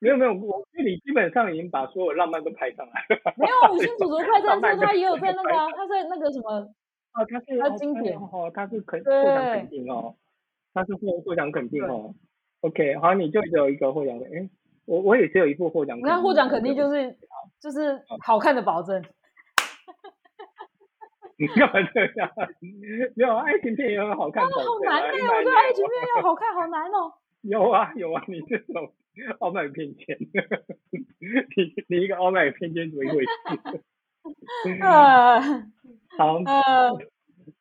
[0.04, 3.34] 没有没有，我觉得你基本上已经把所有浪漫都拍上来了。
[3.38, 6.52] 没有 五星主厨快餐车，他也有在那个啊，他在那个什么，
[7.14, 10.16] 哦，他是他哦经典哦，他是肯对获奖肯定哦，
[10.74, 12.14] 他是获获奖肯定哦。
[12.62, 14.50] OK，好，你就只有一个获奖的，哎，
[14.86, 16.08] 我我也只有一部获奖肯定。
[16.08, 17.16] 你看获奖肯定就是
[17.62, 19.02] 就是好看的保证。
[21.36, 22.30] 你干嘛这样？
[23.16, 24.50] 没有爱情片也很好看，好
[24.86, 27.14] 难哎、哎、我觉得爱情片要好看好难哦。
[27.42, 28.92] 有啊有啊，你这种
[29.40, 33.82] 傲慢与偏见，你 你一个傲慢与偏见怎么一回事？
[34.82, 35.40] 呃
[36.18, 36.98] 好，呃，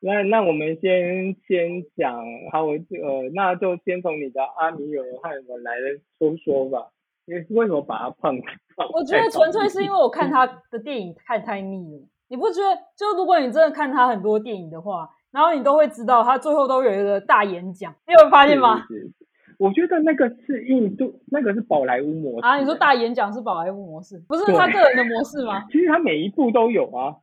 [0.01, 5.73] 那那我们先先讲，好，我呃，那就先从你的阿米尔汗我来
[6.19, 6.91] 说说吧。
[7.27, 8.37] 因为为什么把他放？
[8.77, 12.09] 放我觉得纯粹是因为我看他的电影看太腻了。
[12.29, 12.77] 你不觉得？
[12.97, 18.85] 就如果你真的看他很多电影的话，然后你都会知道他最后都有一个大演讲，你有发现吗？
[18.89, 19.15] 是是是
[19.63, 22.47] 我觉得那个是印度，那个是宝莱坞模式。
[22.47, 25.63] 啊，你说大演讲是宝莱坞模式，不是他个人的模式吗？
[25.71, 27.15] 其实他每一部都有啊，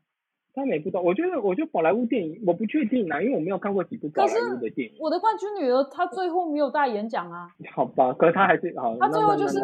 [0.54, 4.95] 他每一部都，我觉得，我觉得宝莱坞电影我不确定啊，因为我没有看过几部宝莱坞的电影。
[5.02, 8.95] 我的冠军女儿她最后没有大演讲啊，好吧，可是他还是好。
[8.97, 9.60] 她最后就是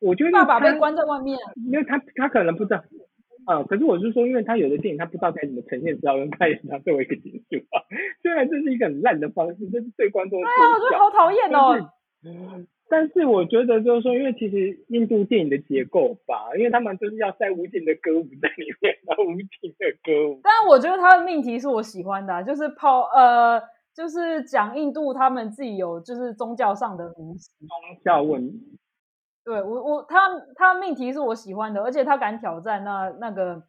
[0.00, 1.52] 我觉得爸爸被关在外面啊。
[1.70, 2.82] 因为他他可能不知道
[3.46, 7.82] 啊、可是我是说，因为他有的电影他不知道该怎么呈现，只好用拍演讲作为一个结束啊。
[8.22, 11.90] 虽然这是一个很烂的方式，这是对观众的哎呀，我觉得好讨厌但哦。
[12.86, 20.40] 但是我觉得就是说，因为其实印度电影的结构吧，因为他们就是要塞无尽的歌舞在里面，然后无尽的歌舞。
[20.42, 23.60] 但我觉得他的命题是我喜欢的啊、就是抛呃，
[23.94, 27.50] 就是讲印度他们自己有就是宗教上的迷思。
[27.60, 27.68] 宗
[28.04, 28.52] 教问
[29.44, 33.62] 对我我他他的命题是我喜欢的，而且他敢挑战那那个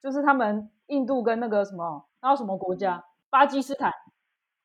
[0.00, 3.92] 就是他们印度跟那个什么，然后什么国家巴基斯坦，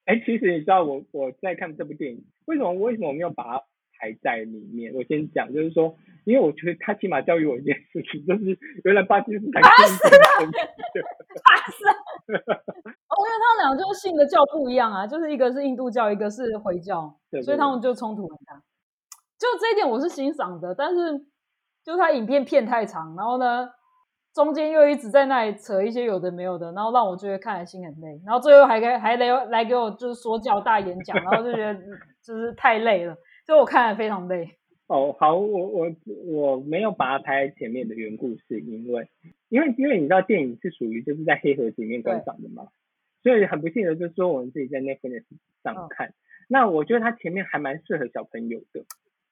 [0.05, 3.63] 哎，其实你知道我我在看这部电影，为什么为什么我没有把它
[3.97, 4.93] 排在里面？
[4.93, 5.95] 我先讲，就是说，
[6.25, 10.45] 因为我觉得他起码教育我一件事情，就是原来巴基斯坦跟印度是同
[13.09, 18.61] 哦，因为他们俩就是信的教不一样啊，就是一个是印度教，一个是回教，对所以他们就冲突很大。
[19.41, 21.17] 就这一点我是欣赏的，但是
[21.83, 23.67] 就是他影片片太长，然后呢
[24.35, 31.73] 中间又一直在那里扯一些有的没有的，然后让我觉得看了心很累，然后最后还给还来来给我就是说教大演讲，然后就觉得
[32.21, 34.59] 就是太累了，所以我看了非常累。
[34.85, 35.87] 哦，好，我我
[36.27, 39.07] 我没有把它排在前面的缘故是因为，
[39.49, 42.67] 因为因为你知道电影是属于就是在黑盒子里面观赏的嘛，
[43.23, 45.23] 所以很不幸的就是说我们自己在 Netflix
[45.63, 46.13] 上嗯看，
[46.47, 48.83] 那我觉得它前面还蛮适合小朋友的，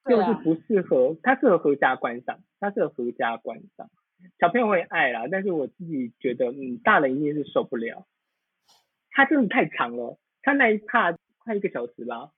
[0.08, 3.88] 就是不适合，它适合合家观赏，它适合合家观赏，
[4.38, 8.06] 小朋友会爱啦，但是我自己觉得，嗯，大人一定是受不了，
[9.10, 12.30] 它真的太长了，它那一趴快一个小时吧，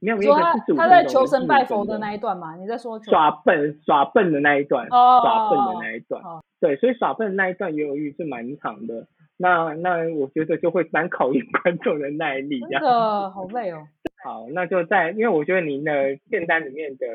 [0.00, 2.12] 没有没有说他他在求神拜佛的那。
[2.14, 9.06] 一段嘛，你在说耍笨耍笨的那一段，哦耍笨的那一段，哦对，所以耍笨的那一段犹豫是蛮长的。
[9.38, 12.80] 那那我觉得就会蛮考验观众的耐力，这真。
[12.80, 13.86] 的好累哦。
[14.26, 17.06] 好，那就在，因为我觉得您的片单里面的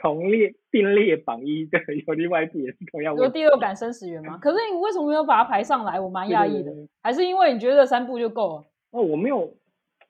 [0.00, 3.34] 同列并列榜一的有另外一部也是同样有问题。
[3.34, 4.38] 第六感生死缘吗？
[4.40, 6.00] 可是你为什么没有把它排上来？
[6.00, 8.64] 我蛮讶异的还是因为你觉得三部就够了？
[8.92, 9.54] 哦，我没有，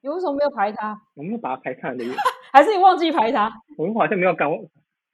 [0.02, 0.96] 你为什么没有排它？
[1.16, 2.04] 我没有把它排上来
[2.52, 3.52] 还是你忘记排它？
[3.76, 4.64] 我好像没有搞，我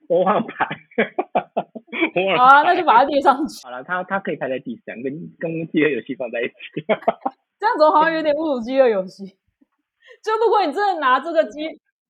[0.09, 0.67] 我忘了排，
[2.13, 3.65] 我忘了好啊，那就把它列上去。
[3.65, 6.53] 好了，它它可以排在第三，跟跟《饥饿游戏》放在一起。
[7.57, 9.35] 这样子我好像有点侮辱饥饿游戏。
[10.23, 11.59] 就如果你真的拿这个饥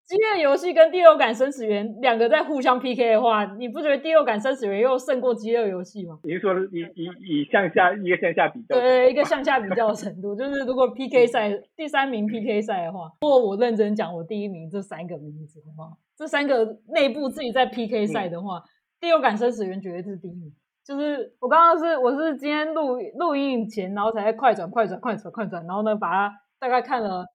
[0.05, 6.19] 饥饿游戏跟第六感生死缘两个在互相 PK 的话，你不觉得第六感生死缘又胜过饥饿游戏吗？
[6.23, 8.75] 你是说以以以向下一个向下比较？
[8.75, 15.89] 对，一个向下比较的程度，就是如果 PK 赛第三名 PK 赛的话，如果我认真讲我第一名这三个名字，的话？
[16.17, 18.61] 这三个内部自己在 PK 赛的话，
[18.99, 20.53] 第六感生死缘绝对是第一名。
[20.85, 27.25] 就是我刚刚是我是今天录录音前，然后才快转快转快转快转，然后呢把它大概看了。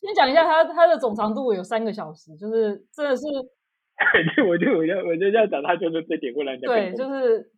[0.00, 3.24] 先讲一下它它的总长度有三个小时，就是真的是
[4.36, 7.50] 对，我就我就我就这样讲，他就是这点会让人家对，就是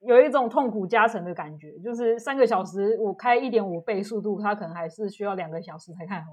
[0.00, 6.28] 有一种痛苦加成的感觉，就是三个小时我开一点五倍速度，它可能还是需要两个小时才看完，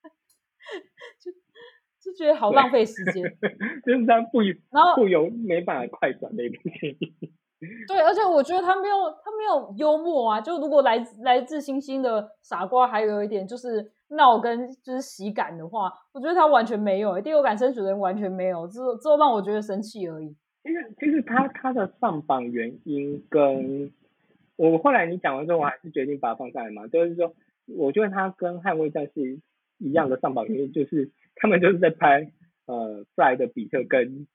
[1.20, 1.30] 就
[2.00, 3.22] 就觉得好浪费时间。
[3.84, 7.14] 就是他不然后不由没办法快转的一部电影。
[7.86, 20.36] 对，而且我觉得他没有他没有幽默啊，就如果来自来自星星的傻瓜还有一点就是闹跟就是喜感的话，我觉得他完全没有、欸，第六感生死人完全没有，只有只有让我觉得生气而已。
[20.62, 23.92] 其实其实他他的上榜原因跟
[24.56, 27.34] 我后来你讲完之后，我还是决定把它放上来嘛，就是说，
[27.66, 29.40] 我觉得他跟捍卫战士
[29.78, 32.30] 一样的上榜原因，就是他们就是在拍
[32.66, 34.26] 呃布莱德比特跟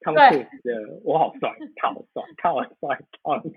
[0.00, 3.50] 汤姆克的我好帅，他好帅，他好帅，他好帅。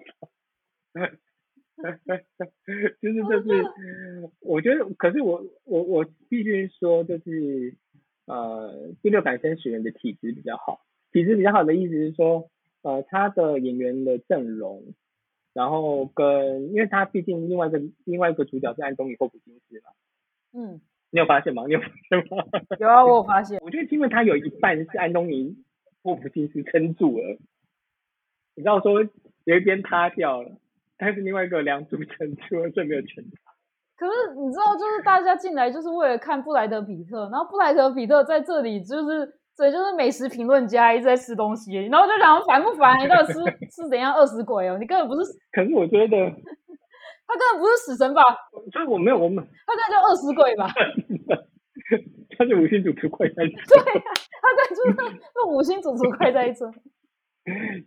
[3.01, 3.63] 就 是就是，
[4.41, 7.75] 我觉得，可是我我我必须说，就是
[8.25, 10.81] 呃，第六感生死人的体质比较好，
[11.11, 12.49] 体质比较好的意思是说，
[12.81, 14.93] 呃，他的演员的阵容，
[15.53, 19.91] 然后跟，因为他毕竟另外一个另外一个主角是安东尼霍普金斯嘛，
[20.53, 20.81] 嗯，
[21.11, 21.65] 你有发现吗？
[21.67, 22.43] 你有发现吗？
[22.79, 25.57] 有啊，我有发现，我觉得因为他有一半是安东尼
[26.01, 27.37] 霍普金斯撑住了，
[28.55, 29.03] 你知道说
[29.45, 30.57] 有一边塌掉了，
[30.97, 33.52] 但是另外一个梁柱撑住了，这没有全塌。
[33.95, 39.25] 可是你知道，就是大家进来就是为了看布莱德比特，然后布莱德比特在这里就是，
[39.57, 42.99] 对，就是美食评论家一直在吃东西，然后就想烦不烦？
[43.03, 43.33] 你到底吃
[43.69, 44.77] 吃怎样饿死鬼哦？
[44.79, 46.17] 你根本不是，可是我觉得，
[47.27, 48.21] 他根本不是死神吧？
[48.71, 50.67] 所以我没有我们，他根本就饿死鬼吧？
[52.37, 56.65] 他是五星主厨快餐车，他根本就是 那五星主厨快在一车。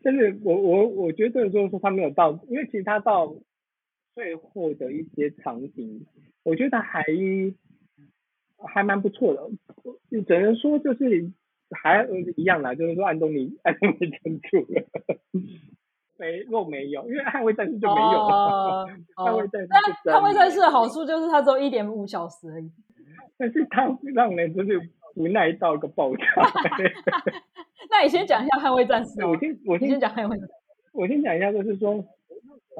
[0.04, 3.34] 但是我我我觉得就是说他没有到，因为其实他到
[4.16, 6.06] 最后的一些场景，
[6.42, 7.04] 我觉得还
[8.56, 11.30] 还蛮不错的，只能说就是
[11.82, 12.02] 还
[12.38, 14.82] 一样啦，就是说安东尼安东尼撑住了，
[16.16, 19.68] 没若没有，因为捍卫战士就没有了，哦捍卫哦，战士
[20.06, 22.72] 但捍卫战士的好处就是它只有一点五小时而已。
[23.36, 24.80] 但是它让人就是
[25.14, 26.24] 无奈到一个爆炸。
[27.90, 30.54] 那你先讲一下捍卫战士哦我，先我先讲捍卫战士。
[30.94, 32.02] 我先讲一下，就是说，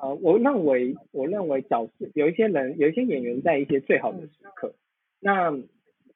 [0.01, 4.75] 呃，我认为我认为角色有一些人有一些演员在一些最好的时刻，
[5.21, 5.51] 那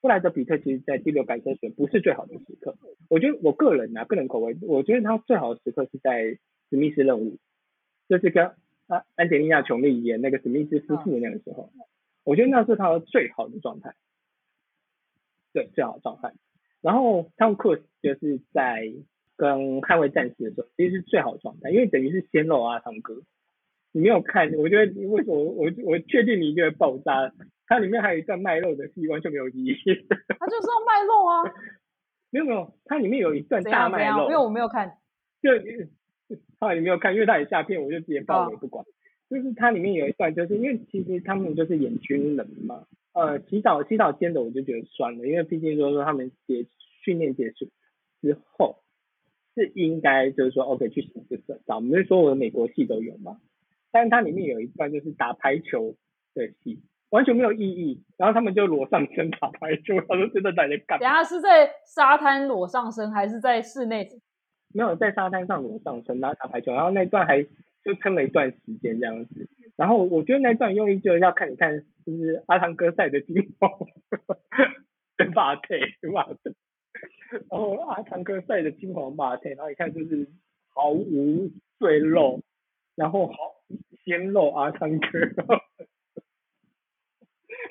[0.03, 2.77] 布莱德比特其实在第六感生选不是最好的时刻，
[3.09, 6.39] 我觉得我个人啊个人口味，我觉得他最好的时刻是在
[6.69, 7.39] 史密斯任务，
[8.07, 8.53] 就是跟
[8.87, 11.71] 安安吉丽娜琼丽演那个史密斯夫妇的那个时候，
[12.23, 13.95] 我觉得那是他的最好的状态，
[15.55, 16.35] 对，最好的状态。
[16.83, 18.93] 然后汤姆克斯就是在
[19.37, 23.23] 跟捍卫战士的时候，其实是最好的状态，因为等于是鲜肉啊，汤哥。
[23.93, 27.33] 你没有看，我觉得你为什么我我确定你一定会爆炸？
[27.67, 29.75] 它里面还有一段卖肉的戏，完全没有意义。
[30.39, 31.55] 它就是要卖肉啊，
[32.31, 34.31] 没有没有，它里面有一段大卖样怎样？
[34.33, 34.99] 因为，我没有看。
[35.43, 35.51] 就
[36.59, 38.85] 后来你没有看，因为它也下片，我就直接爆了，不管。
[39.29, 46.67] 就是它里面有一段，就是因为其实他们就是演军人嘛，呃，洗澡洗澡间的我就觉得算了，因为毕竟说说他们结
[47.05, 47.69] 训练结束
[48.21, 48.83] 之后
[49.55, 53.39] 是应该就是说 OK 去洗个澡，我们就说我的美国戏都有嘛，
[53.93, 55.95] 但是它里面有一段就是打排球
[56.35, 64.09] 的戏，完全没有意义，然后他们就裸上身打排球，他说真的在那干等下是在沙滩裸上身，还是在室内？
[64.73, 69.49] 没有在沙滩上裸上身，然后打排球，然后那段还就撑了一段时间这样子。
[69.77, 73.73] 然后我觉得那段用意就是要看一看，就是阿汤哥赛的金黄，
[75.17, 75.81] 跟马腿
[76.13, 76.55] 马腿，
[77.51, 80.29] 然后阿汤哥赛的金黄马腿，然后一看就是
[80.69, 82.41] 毫无赘肉，
[82.95, 83.35] 然后好
[84.11, 85.07] 鲜肉阿汤哥，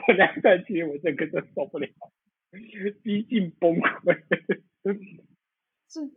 [0.07, 1.89] 我那一段其实我整个都受不了，
[3.03, 4.17] 逼近崩溃。
[5.89, 6.09] 是。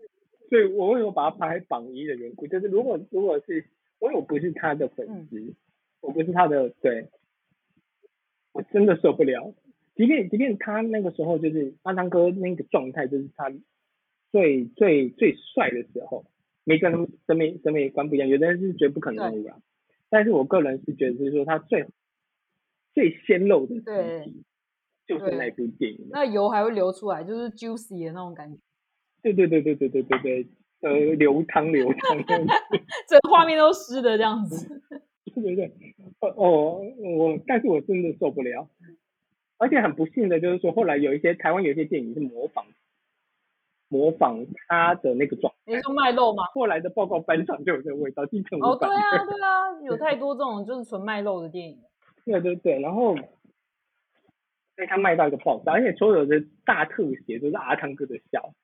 [0.49, 3.57] 所以我为什么把它排榜一的缘故，就是如果如果是
[4.01, 5.55] 因为我不是他的粉丝，
[6.01, 7.09] 我不是他的对，
[8.53, 9.55] 我真的受不了。
[9.95, 13.51] 即便即便他那个时候就是阿汤哥那个状态，就是他
[14.31, 16.27] 最最最帅的时候，
[16.65, 19.59] 每个人审美审美观不一样，有的人是觉得不可能的啊，
[20.13, 21.87] 但是我个人是觉得就是说他最
[22.93, 24.45] 最鲜肉的对时期
[25.07, 26.09] 就是那部电影。
[26.11, 28.59] 那油还会流出来，就是 juicy 的那种感觉，
[29.23, 30.47] 对对对对对对对对，
[30.83, 32.19] 呃，流汤流汤。
[33.09, 34.83] 整个画面都湿的这样子。
[35.35, 36.83] 对对对，哦哦，
[37.17, 38.69] 我但是我真的受不了，
[39.57, 42.67] 而且很不幸的就是说，后来有一些台湾有一些电影是模仿
[43.93, 46.45] 模仿他的那个状态，你说卖肉吗？
[46.55, 51.79] 后来的报告班长就有这个味道，金城哦，对啊，对啊，有太多这种就是纯卖肉的电影。
[52.25, 53.15] 对对对，然后
[54.75, 58.55] 被他卖到一个爆炸，而且所有的大特写都是阿汤哥的笑，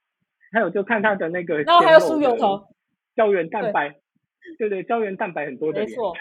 [0.50, 2.66] 还有就看他的那个，然后还有酥油头，
[3.14, 3.90] 胶原蛋白，
[4.58, 4.70] 对。
[4.70, 6.14] 对，胶原蛋白很多的脸，没错，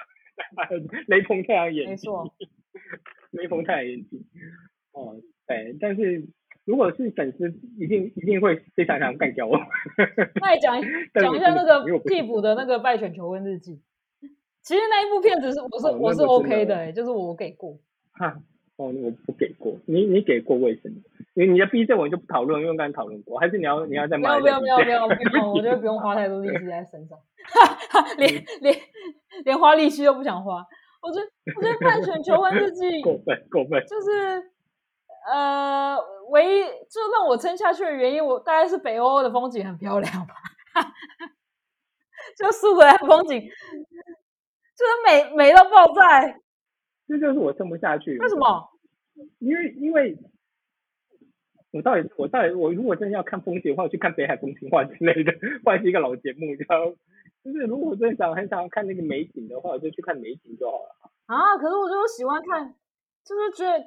[1.08, 2.36] 雷朋太阳眼镜，没错，
[3.32, 4.26] 雷朋太阳眼镜，
[4.91, 5.16] 哦，
[5.47, 6.28] 对，但是
[6.68, 7.47] 如果是粉丝，
[7.80, 9.57] 一定一定会非常想干掉我。
[10.41, 10.76] 那你讲
[11.13, 13.76] 但讲一下那个替补的那个《败犬求婚日记》，
[14.61, 17.80] 其实那一部片子是我是、哦我是 OK 的的、欸，就是我给过。
[18.11, 18.36] 哈，
[18.76, 20.95] 哦，我不给过，你你给过为什么？
[21.36, 27.18] 因为你的 B 证我就不讨论，因为刚才讨论过，还是你要你要再骂一下不要不要不要不要， 我觉得不用花太多力气在身上，
[28.18, 28.30] 连
[28.61, 28.76] 连
[29.45, 30.65] 连花力气都不想花。
[31.01, 33.82] 我觉得我觉得《拜犬求婚日记》过分过分。
[33.86, 34.43] 就是
[35.30, 35.97] 呃，
[36.30, 40.36] 唯一就让我撑下去的原因，我大概是北欧的风景很漂亮吧，
[42.38, 46.39] 就苏格兰风景，就是美美到爆炸欸。
[47.07, 48.17] 这就是我撑不下去。
[48.17, 48.36] 为什？
[48.36, 48.69] 么？
[49.39, 50.17] 因为因为
[51.71, 55.34] 我到底我到底我如果真的要看风景的话，我去看北海风情画之类的，
[55.65, 56.93] 或者是一个老节目，你知道吗？
[57.43, 61.11] 就是如果我真的想很想要看那个美景的话，我就去看美景就好了。
[61.28, 61.57] 啊？
[61.57, 62.75] 可是我就喜欢看，
[63.25, 63.86] 就是觉得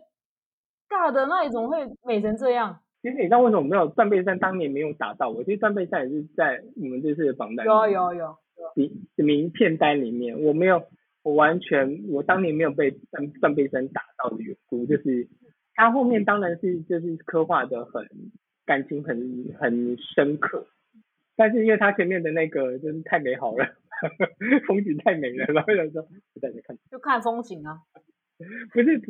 [0.90, 2.80] 尬的那你怎么会美成这样？
[3.02, 5.42] 其实你知道为什么没有断背山当年没有打到我？
[5.44, 8.36] 其实断背山也是在我们这次的榜单有啊有啊有啊，
[8.74, 10.82] 名名片单里面，我没有，
[11.22, 15.28] 我完全我当年没有被断断背山打到的缘故，就是
[15.74, 18.06] 他后面当然是就是刻画的很
[18.66, 20.66] 感情很很深刻，
[21.36, 23.64] 但是因为他前面的那个就是太美好了，
[24.68, 27.78] 风景太美了，然后有时候不在这看，就看风景啊，
[28.74, 29.00] 不是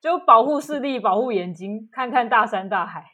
[0.00, 3.04] 就保护视力，保护眼睛，看看大山大海。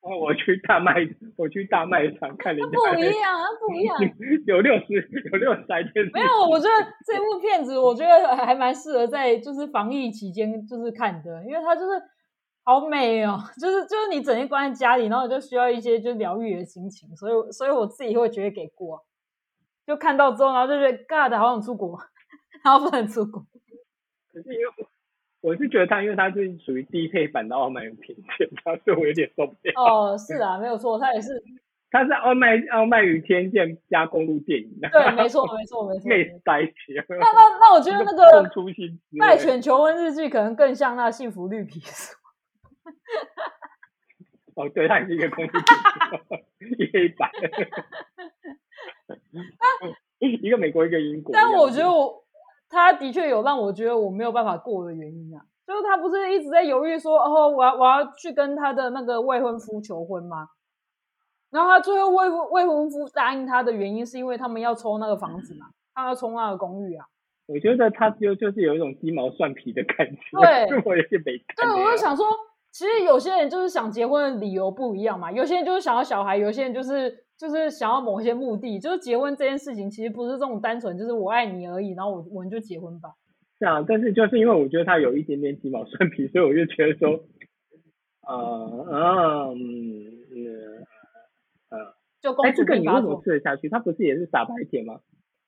[0.00, 0.96] 哦，我去大卖
[1.34, 3.96] 我去大卖场看人家不一样啊，不一样。
[4.44, 4.92] 有六十
[5.32, 12.02] 有六十台电视，没有，我觉得这部片子，我觉得还蛮适合在就是防疫期间就是看的，因为它就是
[12.64, 19.02] 好美哦，就是就是你整天关在家里，然后就需要一些就是疗愈的心情，所以所以我自己会觉得给过，
[19.86, 21.98] 就看到之后，然后就觉得 God 好想出国，
[22.62, 23.40] 然后不能出国。
[24.34, 24.86] 可是因为
[25.44, 29.72] 我我是觉得他，因为他是属于低配版的傲慢与偏见，他所以我有点受不了。
[29.76, 31.42] 哦，是啊，没有错，他也是
[31.92, 36.08] 他是傲慢傲慢与偏见加公路电影，对，没错，没错，没错。
[36.08, 39.20] 内没错塞起，那那那我觉得那送个出新《滋味。
[39.20, 42.16] 拜犬求婚日记》可能更像那幸福绿皮书。
[44.56, 45.62] 哦，对，他也是一个公路电
[46.70, 47.30] 影， 一黑白。
[50.20, 51.34] 一个美国，一个英国。
[51.34, 52.23] 但我觉得我
[52.68, 60.48] 他的确有让我觉得我没有办法过的原因啊，就是他不是一直在犹豫说，哦，我要我要去跟他的那个未婚夫求婚吗？
[61.50, 67.06] 然后他最后未婚未婚夫答应他的原因是因为他们要抽那个房子嘛，他要抽那个公寓啊。
[67.46, 72.26] 我觉得他就就是有一种鸡毛蒜皮的感觉，对 我有点没看对，我就想说，
[72.72, 83.10] 其实有些人就是想结婚的理由不一样嘛，有些人就是想要小孩，有些人就是就是想要某些目的，就是结婚这件事情其实不是这种单纯就是我爱你而已，然后我我们就结婚吧。
[83.58, 87.24] 是啊，但是就是因为我觉得他有一点点鸡毛蒜皮，所以我就觉得说，
[88.26, 89.56] 呃，嗯，
[90.34, 90.86] 嗯，
[91.70, 91.78] 呃，哎，
[92.20, 93.68] 就公主这个你为什么吃得下去？
[93.68, 95.00] 他不是也是傻白甜吗？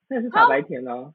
[0.08, 1.12] 那是傻白甜啊，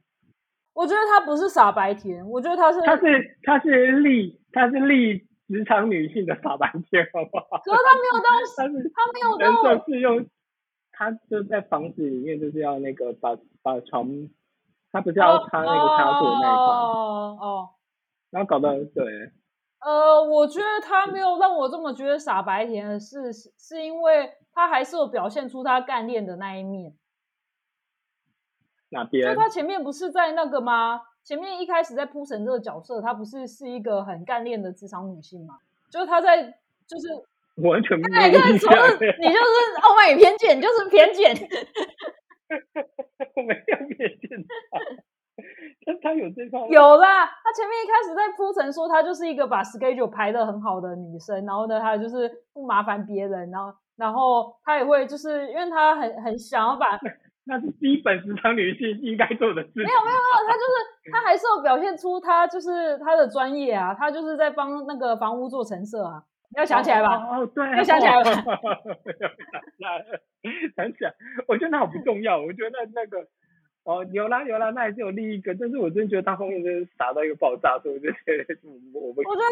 [0.73, 7.61] 我觉得他不是傻白甜，我觉得他是，他是他是立他是立职场女性的傻白甜，好不好？
[7.63, 10.25] 可是他没有到， 他他没有人到设是用，
[11.01, 14.07] 他就在房子里面就是要那个把把床，
[14.91, 17.69] 他不是要插那个插座那一块，哦哦，
[18.29, 19.31] 然后搞到对，
[19.79, 26.93] 呃，我觉得他没有让我这么觉得傻白甜的是，是是因为他还是有表现出他干练的那一面。
[28.89, 29.33] 哪边？
[29.33, 31.01] 就他前面不是在那个吗？
[31.23, 35.57] 前面一开始在铺陈这个角色，她不是是一个很干练的职场女性吗？
[35.89, 37.25] 就是她在，就是我
[37.63, 38.71] 完全没印象，
[39.19, 41.35] 你就是傲慢与偏见，你就是偏见。
[43.35, 44.79] 我没有偏见他，
[45.85, 56.99] 但他有这方面有啦，他前面一开始在铺陈说她就是一个把 schedule 排的很好的女生，然后呢，她就是不麻烦别人，然后然后她也会就是因为她很很想要把
[57.45, 59.83] 那是基本职场女性应该做的事情。
[59.83, 66.21] 没有没有没有，她就是她还是有表现出她就是她的专业啊，她就是在帮那个房屋做陈设啊，
[66.51, 67.15] 你要想起来吧？
[67.15, 68.13] 哦，哦对，要想起来
[70.75, 71.13] 想起来
[71.47, 73.27] 我觉得那好不重要，我觉得那那个。
[73.83, 78.45] 哦，有啦有啦，那还是有另一个，但是我真的觉得他后面真是傻到一个爆炸，所以我就觉得
[78.93, 79.47] 我我不，我觉得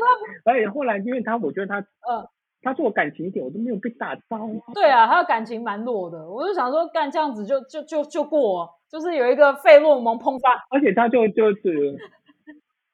[0.45, 2.30] 他而且后来因为他，我觉得他呃，
[2.62, 4.70] 他做感情一点我都没有被打到啊。
[4.76, 11.97] 对啊，他的感情蛮弱的，我就想说干这样子就就就就过，就是有一个费洛蒙碰发，而且他就就是，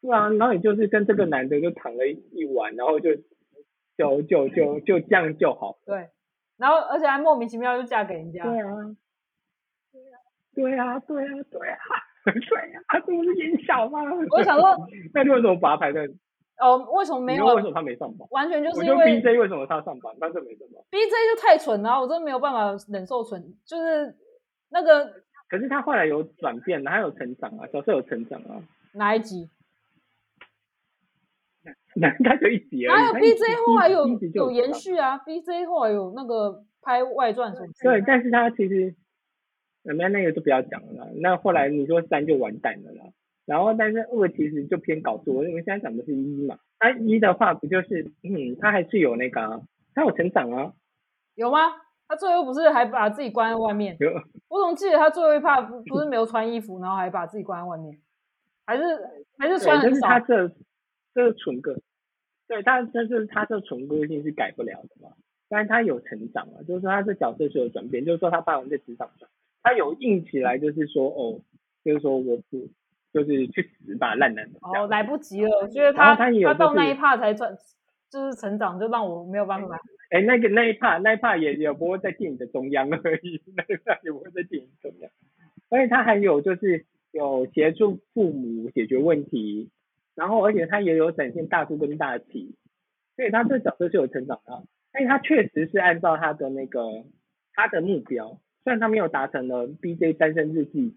[0.02, 3.10] 对啊，然后你就是跟这个男的就躺了一晚，然后就
[3.98, 5.78] 就就就就这样就好。
[5.86, 6.10] 对，
[6.58, 8.68] 然后而且还莫名其妙就嫁给人家，对啊，
[10.54, 11.78] 对啊，对啊，对啊，
[12.26, 14.00] 对啊，这不是演小吗？
[14.32, 14.76] 我想说，
[15.14, 16.08] 那你为什么把他排在？
[16.58, 17.46] 哦，为什么没有？
[17.48, 18.26] 为什么他没上榜？
[18.32, 24.16] 完全就是因为 BJ 为什么他上榜，但是没上榜？BJ 就太蠢了啊、我真的没有办法忍受蠢，就是
[24.70, 25.06] 那个
[25.50, 28.64] 可是他后来有转变，他有成长啊，角色有成长啊。
[28.94, 29.50] 哪一集？
[31.96, 33.02] 那他就一集而已。
[33.02, 38.96] 哪有 BJ 后来有有延续啊？BJ 后来有那个拍外传什么对，但是他其实，
[39.84, 41.10] 那那那个就不要讲了。
[41.22, 43.06] 那后来你说三就完蛋了啦。
[43.46, 46.58] 然后，但是二其实就偏搞作，因为现在讲的是一嘛。
[46.80, 49.62] 那一的话，不就是，嗯，他还是有那个、啊，
[49.94, 50.74] 他有成长啊，
[51.36, 51.60] 有吗？
[52.08, 53.96] 他最后不是还把自己关在外面？
[54.00, 54.10] 有
[54.50, 57.98] 我怎么记得他最后一怕不不是没有穿衣服，然后还把自己关在外面？
[58.66, 58.84] 还是
[59.38, 60.08] 还是穿很少？
[60.08, 60.48] 他这
[61.16, 61.80] 这个纯个，
[62.48, 65.14] 对他，但是他这纯个性是改不了的嘛。
[65.48, 69.30] 但是他有成长啊，就是说他这角色是有转变，就是说他爸爸在职场上，
[69.64, 71.40] 他有硬起来，就是说哦，
[71.84, 72.68] 就是说我不，
[73.14, 74.90] 就是去死吧，烂男人哦，样。
[74.90, 75.62] 来不及了。
[75.62, 77.56] 我觉得他他到那一趴才转，
[78.12, 79.80] 就是成长，就让我没有办法。
[80.12, 85.10] 哎，那个那一 part 那一 part 也也不会在电影的中央而已，那一 part 也不会在电影中央。
[85.70, 89.70] 而且他还有就是有协助父母解决问题，
[90.16, 92.56] 然后而且他也有展现大度跟大气，
[93.16, 94.64] 所以他这角色是有成长的。
[94.92, 97.06] 但是他确实是按照他的那个
[97.54, 100.96] 他的目标，虽然他没有达成了 BJ 单身日记，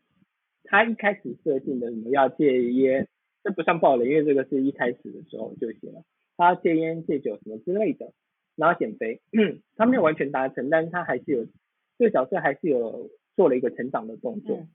[0.64, 3.08] 他一开始设定的什么要戒烟，
[3.42, 6.04] 这不算暴雷，因为这个是一开始的时候就写了，
[6.36, 8.12] 他戒烟戒酒什么之类的。
[8.54, 9.20] 然后减肥，
[9.76, 11.46] 他没有完全达成，但是他还是有
[11.96, 14.68] 这个角色还是有做了一个成长的动作，嗯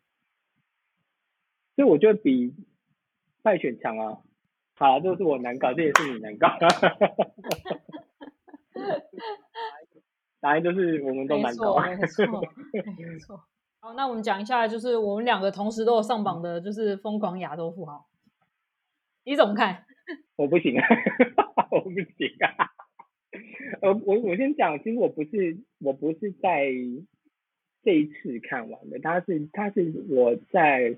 [1.75, 2.53] 所以我觉得比
[3.41, 4.21] 败选强啊。
[4.75, 6.49] 好，这是我难搞，这也是你难搞。
[10.41, 11.81] 答案就是我们都没难搞错，。
[11.81, 12.25] 没错，
[12.97, 13.41] 没错。
[13.79, 17.93] 好，那我们讲一下，就是我们两个同时都有上榜的，就是《疯狂亚洲富豪》，
[19.23, 19.85] 你怎么看？
[20.35, 20.75] 我不行，
[21.71, 22.71] 我不行啊。
[23.81, 26.65] 呃，我我先讲，其实我不是我不是在
[27.83, 30.97] 这一次看完的，他是他是我在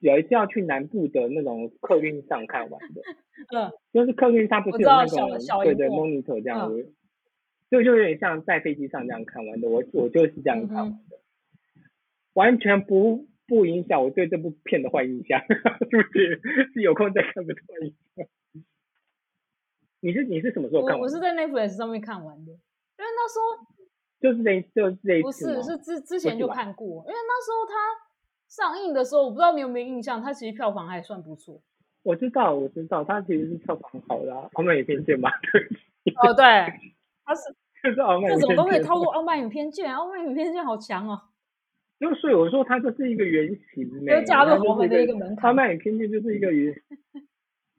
[0.00, 3.02] 有一次要去南部的那种客运上看完的，
[3.56, 5.28] 嗯，就是客运它不是有那种
[5.62, 6.82] 对对 monitor 这样嗯。
[6.82, 6.94] 子，
[7.70, 11.18] 就就有点像在飞机上这样看完的，我我就是这样看完嗯的，
[12.34, 15.40] 完全不不影响我对这部片的坏印象，
[15.90, 16.40] 是不是？
[16.74, 18.26] 是 有空再看的坏印象。
[20.00, 21.00] 你是你是什么时候看完的？
[21.00, 23.66] 我我是在 Netflix 上面看完的，因为那时候
[24.20, 25.62] 就是这就是这一不次吗？
[25.62, 27.74] 是是之之前就看过，因为那时候它
[28.48, 31.60] 上映的时候，我不知道你有没有印象，它其实票房还算不错。
[32.02, 35.30] 我知道我知道，它其实是票房很好的、啊，傲慢与偏见嘛，
[36.22, 36.44] 哦，对，
[37.24, 41.20] 它是 就是傲慢这种都可以见套路傲慢与偏见，傲慢与偏见好强哦。
[41.98, 46.74] 就所以我说它就是一个原型呢，就加入我们的一个门槛傲慢与偏见就是一个原，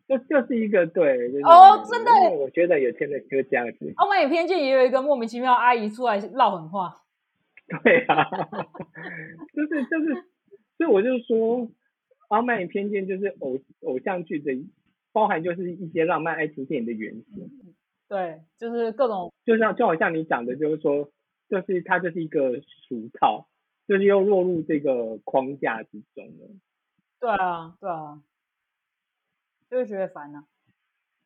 [0.08, 6.96] 就就是一个对，就是哦真的我觉得有些人就这样子，傲慢与偏见也有一个莫名其妙的阿姨出来唠狠话，
[7.84, 8.26] 对啊，
[9.54, 10.24] 就 是就是，
[10.78, 11.70] 所以我就说，
[12.30, 14.54] 傲慢与偏见就是偶偶像剧的，
[15.12, 17.50] 包含就是一些浪漫爱情电影的元素。
[18.08, 21.12] 对，就是各种就像就好像你讲的，就是说，
[21.50, 23.48] 就是它就是一个俗套，
[23.88, 26.48] 就是又落入这个框架之中了。
[27.20, 28.22] 对啊，对啊，
[29.70, 30.46] 就会觉得烦啊。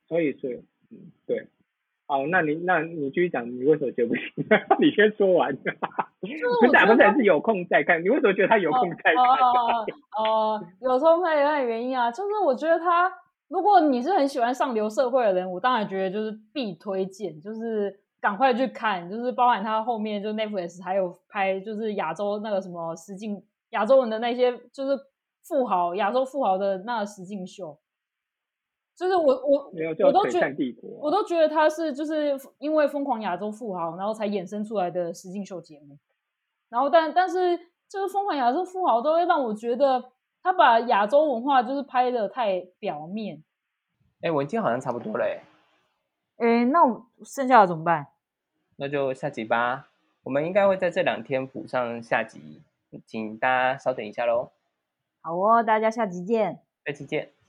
[0.07, 1.47] 所以是，嗯，对。
[2.11, 4.23] 好，那你那你继续讲，你为什么觉得不行？
[4.81, 5.55] 你先说完。
[5.55, 5.71] 就
[6.27, 8.03] 是不是啊，我觉得不是，是有空再看。
[8.03, 9.15] 你为什么觉得他有空再看？
[9.15, 9.85] 哦哦
[10.19, 13.09] 哦哦，有空看的原因啊，就是我觉得他，
[13.47, 24.99] 如果你是很喜欢上流社会的人，我当然觉得就是必推荐，就是赶快去看，就是包含他后面就 Netflix 还有拍就是亚洲那个什么实境亚洲人的那些就是
[25.47, 27.79] 富豪亚洲富豪的那个实境秀，
[29.01, 30.55] 就是我我没有我都觉得。
[30.99, 35.97] 我都觉得他是就是因为疯狂亚洲富豪，然后才衍生出来的实境秀节目。
[36.69, 37.57] 然后但但是
[37.89, 40.11] 就是疯狂亚洲富豪都会让我觉得
[40.43, 43.43] 他把亚洲文化就是拍的太表面。
[44.21, 48.05] 哎，文件好像差不多了，哎，诶，那我剩下的怎么办？
[48.75, 49.89] 那就下集吧。
[50.21, 52.61] 我们应该会在这两天补上下集，
[53.07, 54.51] 请大家稍等一下喽。
[55.21, 56.59] 好哦，大家下集见。
[56.85, 57.40] 下期见。